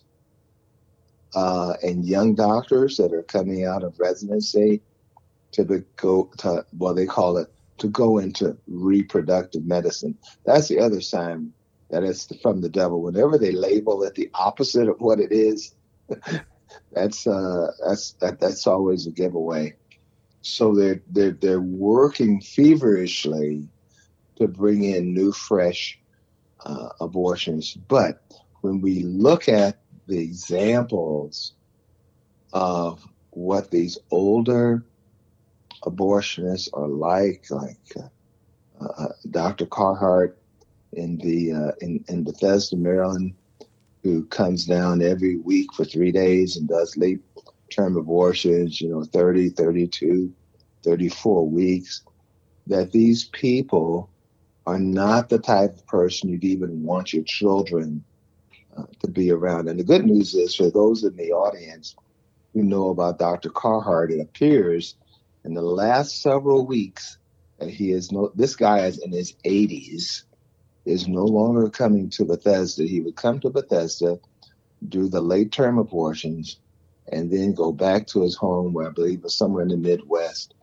uh, 1.34 1.74
in 1.84 2.04
young 2.04 2.36
doctors 2.36 2.98
that 2.98 3.12
are 3.12 3.24
coming 3.24 3.66
out 3.66 3.84
of 3.84 4.00
residency 4.00 4.82
to 5.52 5.84
go 5.96 6.30
to, 6.38 6.66
what 6.78 6.96
they 6.96 7.06
call 7.06 7.38
it, 7.38 7.52
to 7.78 7.88
go 7.88 8.20
into 8.20 8.56
reproductive 8.68 9.66
medicine. 9.66 10.18
That's 10.46 10.68
the 10.68 10.80
other 10.80 11.02
sign 11.02 11.52
that 11.90 12.04
it's 12.04 12.28
from 12.42 12.62
the 12.62 12.70
devil. 12.70 13.02
Whenever 13.02 13.38
they 13.38 13.52
label 13.52 14.04
it 14.04 14.16
the 14.16 14.30
opposite 14.34 14.88
of 14.88 15.00
what 15.00 15.20
it 15.20 15.32
is, 15.32 15.74
that's 16.92 17.28
uh, 17.28 17.72
that's 17.86 18.14
that, 18.14 18.40
that's 18.40 18.68
always 18.68 19.08
a 19.08 19.12
giveaway. 19.12 19.76
So 20.42 20.74
they're 20.76 21.02
they're 21.10 21.32
they're 21.32 21.62
working 21.62 22.42
feverishly 22.42 23.70
to 24.38 24.48
bring 24.48 24.84
in 24.84 25.14
new, 25.14 25.32
fresh 25.32 26.00
uh, 26.66 26.90
abortions. 27.00 27.74
But 27.74 28.22
when 28.62 28.82
we 28.82 29.04
look 29.04 29.48
at 29.48 29.80
the 30.08 30.20
examples 30.20 31.54
of 32.54 33.06
what 33.32 33.72
these 33.72 33.98
older 34.12 34.86
abortionists 35.84 36.70
are 36.74 36.88
like, 36.88 37.46
like 37.50 37.78
uh, 38.80 38.86
uh, 38.86 39.08
Dr. 39.30 39.66
Carhart 39.66 40.38
in 40.96 41.18
the 41.18 41.54
uh, 41.54 41.72
in, 41.82 42.04
in 42.08 42.24
Bethesda, 42.24 42.76
Maryland, 42.76 43.34
who 44.04 44.26
comes 44.26 44.66
down 44.66 45.02
every 45.02 45.38
week 45.38 45.74
for 45.74 45.86
three 45.86 46.12
days 46.12 46.58
and 46.58 46.68
does 46.68 46.98
late 46.98 47.20
term 47.72 47.98
abortions, 47.98 48.80
you 48.80 48.90
know, 48.90 49.04
30, 49.04 49.50
32, 49.50 50.32
34 50.84 51.50
weeks, 51.50 52.04
that 52.68 52.92
these 52.92 53.26
people 53.26 54.10
are 54.66 54.80
not 54.80 55.30
the 55.30 55.40
type 55.40 55.76
of 55.76 55.88
person 55.88 56.30
you'd 56.30 56.44
even 56.44 56.84
want 56.84 57.14
your 57.14 57.24
children 57.24 58.04
uh, 58.78 58.84
to 59.04 59.10
be 59.10 59.32
around. 59.32 59.68
And 59.68 59.80
the 59.80 59.84
good 59.84 60.06
news 60.06 60.34
is 60.34 60.56
for 60.56 60.72
those 60.72 61.04
in 61.04 61.16
the 61.16 61.32
audience 61.32 61.96
who 62.54 62.64
know 62.64 62.90
about 62.90 63.20
Dr. 63.20 63.50
Carhart, 63.50 64.12
it 64.12 64.20
appears 64.20 64.96
in 65.44 65.54
the 65.54 65.62
last 65.62 66.22
several 66.22 66.66
weeks 66.66 67.18
that 67.60 67.70
he 67.70 67.92
is 67.92 68.12
no, 68.12 68.32
this 68.36 68.56
guy 68.56 68.86
is 68.86 68.98
in 68.98 69.12
his 69.12 69.34
80s, 69.46 70.24
is 70.86 71.08
no 71.08 71.24
longer 71.26 71.70
coming 71.70 72.10
to 72.12 72.26
Bethesda. 72.26 72.86
He 72.86 73.02
would 73.02 73.16
come 73.16 73.40
to 73.42 73.50
Bethesda, 73.50 74.20
do 74.88 75.08
the 75.08 75.22
late 75.22 75.52
term 75.52 75.78
abortions, 75.78 76.60
and 77.12 77.32
then 77.32 77.54
go 77.54 77.72
back 77.72 78.08
to 78.08 78.22
his 78.22 78.36
home, 78.36 78.74
where 78.74 78.88
I 78.88 78.92
believe 78.92 79.24
was 79.24 79.38
somewhere 79.38 79.64
in 79.64 79.70
the 79.70 79.78
Midwest, 79.78 80.54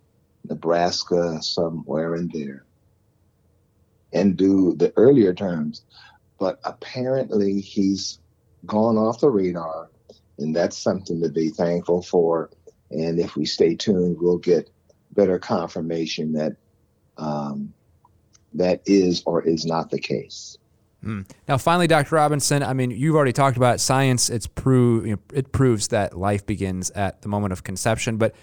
Nebraska, 0.48 1.42
somewhere 1.42 2.16
in 2.16 2.30
there 2.32 2.64
and 4.12 4.36
do 4.36 4.74
the 4.76 4.92
earlier 4.96 5.34
terms. 5.34 5.82
But 6.38 6.60
apparently 6.64 7.60
he's 7.60 8.18
gone 8.66 8.96
off 8.96 9.20
the 9.20 9.30
radar, 9.30 9.90
and 10.38 10.54
that's 10.54 10.76
something 10.76 11.20
to 11.22 11.28
be 11.28 11.50
thankful 11.50 12.02
for. 12.02 12.50
And 12.90 13.18
if 13.18 13.36
we 13.36 13.46
stay 13.46 13.74
tuned, 13.74 14.16
we'll 14.20 14.38
get 14.38 14.70
better 15.12 15.38
confirmation 15.38 16.32
that 16.32 16.56
um, 17.16 17.72
that 18.54 18.82
is 18.86 19.22
or 19.26 19.42
is 19.42 19.64
not 19.64 19.90
the 19.90 19.98
case. 19.98 20.58
Mm. 21.04 21.28
Now, 21.48 21.58
finally, 21.58 21.86
Dr. 21.86 22.14
Robinson, 22.14 22.62
I 22.62 22.74
mean, 22.74 22.90
you've 22.90 23.16
already 23.16 23.32
talked 23.32 23.56
about 23.56 23.80
science. 23.80 24.30
It's 24.30 24.46
prove 24.46 25.06
you 25.06 25.12
know, 25.12 25.22
it 25.32 25.52
proves 25.52 25.88
that 25.88 26.16
life 26.16 26.46
begins 26.46 26.90
at 26.90 27.22
the 27.22 27.28
moment 27.28 27.52
of 27.52 27.64
conception, 27.64 28.16
but 28.18 28.34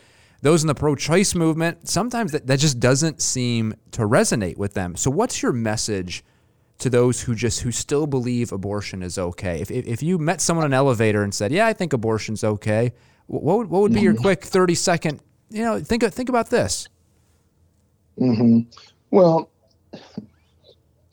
those 0.42 0.64
in 0.64 0.68
the 0.68 0.76
pro-choice 0.76 1.36
movement, 1.36 1.88
sometimes 1.88 2.32
that, 2.32 2.48
that 2.48 2.60
just 2.60 2.80
doesn't 2.80 3.22
seem 3.22 3.74
to 3.92 4.02
resonate 4.04 4.58
with 4.58 4.74
them. 4.74 4.96
So 4.96 5.12
what's 5.12 5.42
your 5.42 5.52
message 5.52 6.24
to 6.80 6.90
those 6.90 7.22
who 7.22 7.36
just 7.36 7.62
who 7.62 7.72
still 7.72 8.08
believe 8.08 8.52
abortion 8.52 9.04
is 9.04 9.18
okay? 9.18 9.62
If, 9.62 9.70
if, 9.70 9.86
if 9.86 10.04
you 10.04 10.18
met 10.18 10.42
someone 10.42 10.66
in 10.66 10.72
an 10.72 10.78
elevator 10.78 11.24
and 11.24 11.34
said, 11.34 11.52
"Yeah, 11.52 11.68
I 11.68 11.74
think 11.74 11.94
abortion's 11.94 12.44
okay," 12.44 12.94
what 13.28 13.58
would, 13.58 13.70
what 13.70 13.82
would 13.84 13.94
be 13.94 14.02
your 14.02 14.14
mm-hmm. 14.14 14.22
quick 14.22 14.44
30 14.44 14.76
second, 14.76 15.22
you 15.50 15.64
know, 15.64 15.80
think 15.80 16.04
think 16.04 16.30
about 16.30 16.50
this? 16.50 16.88
hmm 18.18 18.62
Well, 19.12 19.50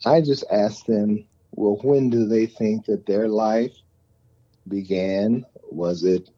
I 0.05 0.21
just 0.21 0.43
asked 0.51 0.87
them, 0.87 1.25
well, 1.51 1.79
when 1.81 2.09
do 2.09 2.25
they 2.27 2.45
think 2.45 2.85
that 2.85 3.05
their 3.05 3.27
life 3.27 3.73
began? 4.67 5.45
Was 5.71 6.03
it 6.03 6.29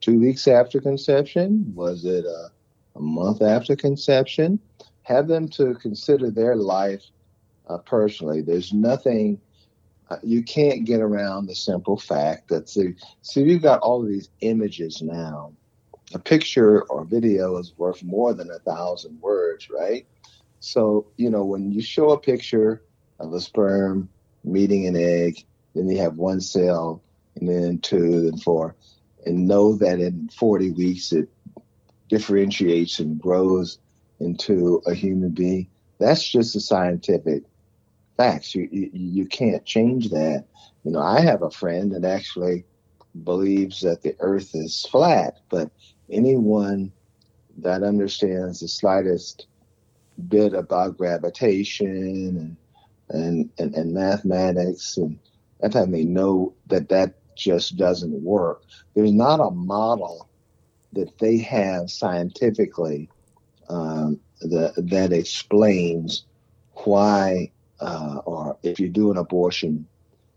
two 0.00 0.18
weeks 0.18 0.48
after 0.48 0.80
conception? 0.80 1.72
Was 1.74 2.04
it 2.04 2.24
a, 2.24 2.50
a 2.96 3.00
month 3.00 3.42
after 3.42 3.76
conception? 3.76 4.58
Have 5.02 5.28
them 5.28 5.48
to 5.50 5.74
consider 5.74 6.30
their 6.30 6.56
life 6.56 7.04
uh, 7.68 7.78
personally. 7.78 8.40
There's 8.40 8.72
nothing 8.72 9.40
uh, 10.12 10.18
you 10.22 10.42
can't 10.42 10.84
get 10.84 11.00
around 11.00 11.46
the 11.46 11.54
simple 11.54 11.96
fact 11.96 12.48
that 12.48 12.68
see, 12.68 12.94
see 13.22 13.44
we've 13.44 13.62
got 13.62 13.80
all 13.80 14.02
of 14.02 14.08
these 14.08 14.28
images 14.40 15.00
now. 15.00 15.52
A 16.12 16.18
picture 16.18 16.82
or 16.82 17.04
video 17.04 17.56
is 17.56 17.72
worth 17.78 18.02
more 18.02 18.34
than 18.34 18.50
a 18.50 18.58
thousand 18.58 19.18
words, 19.22 19.70
right? 19.70 20.06
So 20.62 21.06
you 21.16 21.30
know 21.30 21.44
when 21.44 21.72
you 21.72 21.82
show 21.82 22.10
a 22.10 22.18
picture 22.18 22.82
of 23.18 23.32
a 23.34 23.40
sperm 23.40 24.08
meeting 24.44 24.86
an 24.86 24.96
egg, 24.96 25.44
then 25.74 25.88
you 25.88 25.98
have 25.98 26.16
one 26.16 26.40
cell, 26.40 27.02
and 27.36 27.48
then 27.48 27.78
two, 27.78 28.22
then 28.22 28.38
four 28.38 28.76
and 29.26 29.46
know 29.46 29.76
that 29.76 30.00
in 30.00 30.28
40 30.28 30.72
weeks 30.72 31.12
it 31.12 31.28
differentiates 32.08 32.98
and 32.98 33.20
grows 33.20 33.78
into 34.20 34.82
a 34.86 34.94
human 34.94 35.30
being. 35.30 35.68
That's 35.98 36.28
just 36.28 36.56
a 36.56 36.60
scientific 36.60 37.44
facts. 38.16 38.54
You, 38.54 38.68
you, 38.70 38.90
you 38.92 39.26
can't 39.26 39.64
change 39.64 40.10
that. 40.10 40.44
You 40.84 40.92
know, 40.92 41.00
I 41.00 41.20
have 41.20 41.42
a 41.42 41.50
friend 41.50 41.92
that 41.92 42.04
actually 42.04 42.64
believes 43.24 43.80
that 43.82 44.02
the 44.02 44.16
earth 44.20 44.54
is 44.54 44.86
flat, 44.90 45.38
but 45.48 45.70
anyone 46.10 46.92
that 47.58 47.82
understands 47.82 48.60
the 48.60 48.68
slightest 48.68 49.46
bit 50.28 50.54
about 50.54 50.98
gravitation 50.98 51.86
and 52.38 52.56
and, 53.08 53.50
and, 53.58 53.74
and 53.74 53.92
mathematics 53.92 54.96
and 54.96 55.18
that 55.60 55.72
time 55.72 55.90
they 55.90 56.04
know 56.04 56.54
that 56.66 56.88
that 56.88 57.14
just 57.36 57.76
doesn't 57.76 58.22
work. 58.22 58.62
There's 58.94 59.12
not 59.12 59.40
a 59.40 59.50
model 59.50 60.28
that 60.92 61.18
they 61.18 61.38
have 61.38 61.90
scientifically 61.90 63.08
um, 63.68 64.20
the, 64.40 64.72
that 64.76 65.12
explains 65.12 66.24
why, 66.84 67.50
uh, 67.80 68.20
or 68.24 68.58
if 68.62 68.80
you 68.80 68.88
do 68.88 69.10
an 69.10 69.16
abortion, 69.16 69.86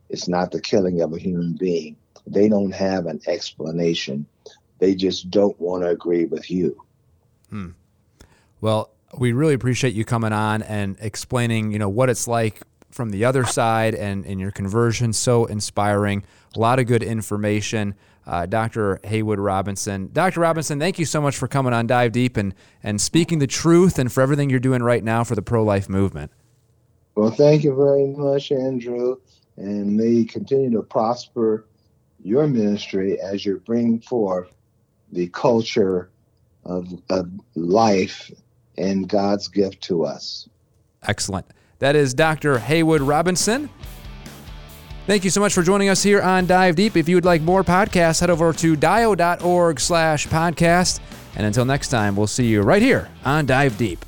it's 0.10 0.28
not 0.28 0.52
the 0.52 0.62
killing 0.62 1.02
of 1.02 1.14
a 1.14 1.20
human 1.20 1.56
being. 1.58 1.98
They 2.28 2.48
don't 2.48 2.74
have 2.74 3.08
an 3.08 3.22
explanation. 3.28 4.26
They 4.80 4.96
just 4.96 5.30
don't 5.30 5.60
want 5.60 5.84
to 5.84 5.90
agree 5.90 6.26
with 6.26 6.50
you. 6.50 6.82
Hmm. 7.50 7.70
Well, 8.62 8.92
we 9.18 9.32
really 9.34 9.54
appreciate 9.54 9.94
you 9.94 10.06
coming 10.06 10.34
on 10.34 10.62
and 10.64 10.98
explaining, 11.00 11.72
you 11.72 11.80
know, 11.80 11.90
what 11.90 12.10
it's 12.10 12.28
like 12.28 12.62
from 12.92 13.10
the 13.10 13.26
other 13.26 13.44
side 13.46 13.94
and, 13.94 14.26
and 14.26 14.40
your 14.40 14.52
conversion. 14.52 15.14
So 15.14 15.46
inspiring. 15.46 16.24
A 16.56 16.60
lot 16.60 16.80
of 16.80 16.88
good 16.88 17.04
information. 17.04 17.96
Uh, 18.26 18.46
Dr. 18.46 19.00
Haywood 19.04 19.40
Robinson. 19.40 20.10
Dr. 20.12 20.40
Robinson, 20.40 20.80
thank 20.80 20.98
you 20.98 21.06
so 21.06 21.22
much 21.22 21.38
for 21.38 21.48
coming 21.48 21.74
on 21.74 21.86
Dive 21.86 22.12
Deep 22.12 22.38
and, 22.38 22.56
and 22.82 23.00
speaking 23.00 23.40
the 23.40 23.48
truth 23.48 24.00
and 24.00 24.12
for 24.12 24.22
everything 24.22 24.50
you're 24.50 24.60
doing 24.60 24.82
right 24.82 25.04
now 25.04 25.24
for 25.24 25.36
the 25.36 25.42
pro 25.42 25.64
life 25.64 25.90
movement. 25.90 26.32
Well, 27.14 27.32
thank 27.32 27.64
you 27.64 27.76
very 27.76 28.08
much, 28.08 28.52
Andrew. 28.52 29.18
And 29.58 29.96
may 29.96 30.08
you 30.08 30.26
continue 30.26 30.72
to 30.72 30.82
prosper 30.82 31.66
your 32.24 32.48
ministry 32.48 33.20
as 33.22 33.46
you 33.46 33.62
bring 33.66 34.00
forth 34.00 34.50
the 35.12 35.28
culture 35.28 36.10
of, 36.66 36.88
of 37.10 37.30
life 37.54 38.32
and 38.78 39.08
God's 39.08 39.48
gift 39.48 39.82
to 39.84 40.06
us. 40.06 40.48
Excellent. 41.04 41.46
That 41.80 41.96
is 41.96 42.14
Dr. 42.14 42.58
Haywood 42.58 43.02
Robinson. 43.02 43.70
Thank 45.06 45.24
you 45.24 45.30
so 45.30 45.40
much 45.40 45.54
for 45.54 45.62
joining 45.62 45.90
us 45.90 46.02
here 46.02 46.22
on 46.22 46.48
Dive 46.48 46.76
Deep. 46.76 46.98
If 46.98 47.08
you 47.08 47.16
would 47.16 47.26
like 47.26 47.42
more 47.42 47.64
podcasts, 47.64 48.22
head 48.22 48.32
over 48.32 48.52
to 48.54 48.76
dio.org 48.76 49.80
slash 49.80 50.28
podcast. 50.28 51.00
And 51.36 51.46
until 51.46 51.66
next 51.66 51.90
time, 51.90 52.16
we'll 52.16 52.28
see 52.28 52.48
you 52.48 52.62
right 52.62 52.82
here 52.82 53.10
on 53.24 53.46
Dive 53.46 53.78
Deep. 53.78 54.04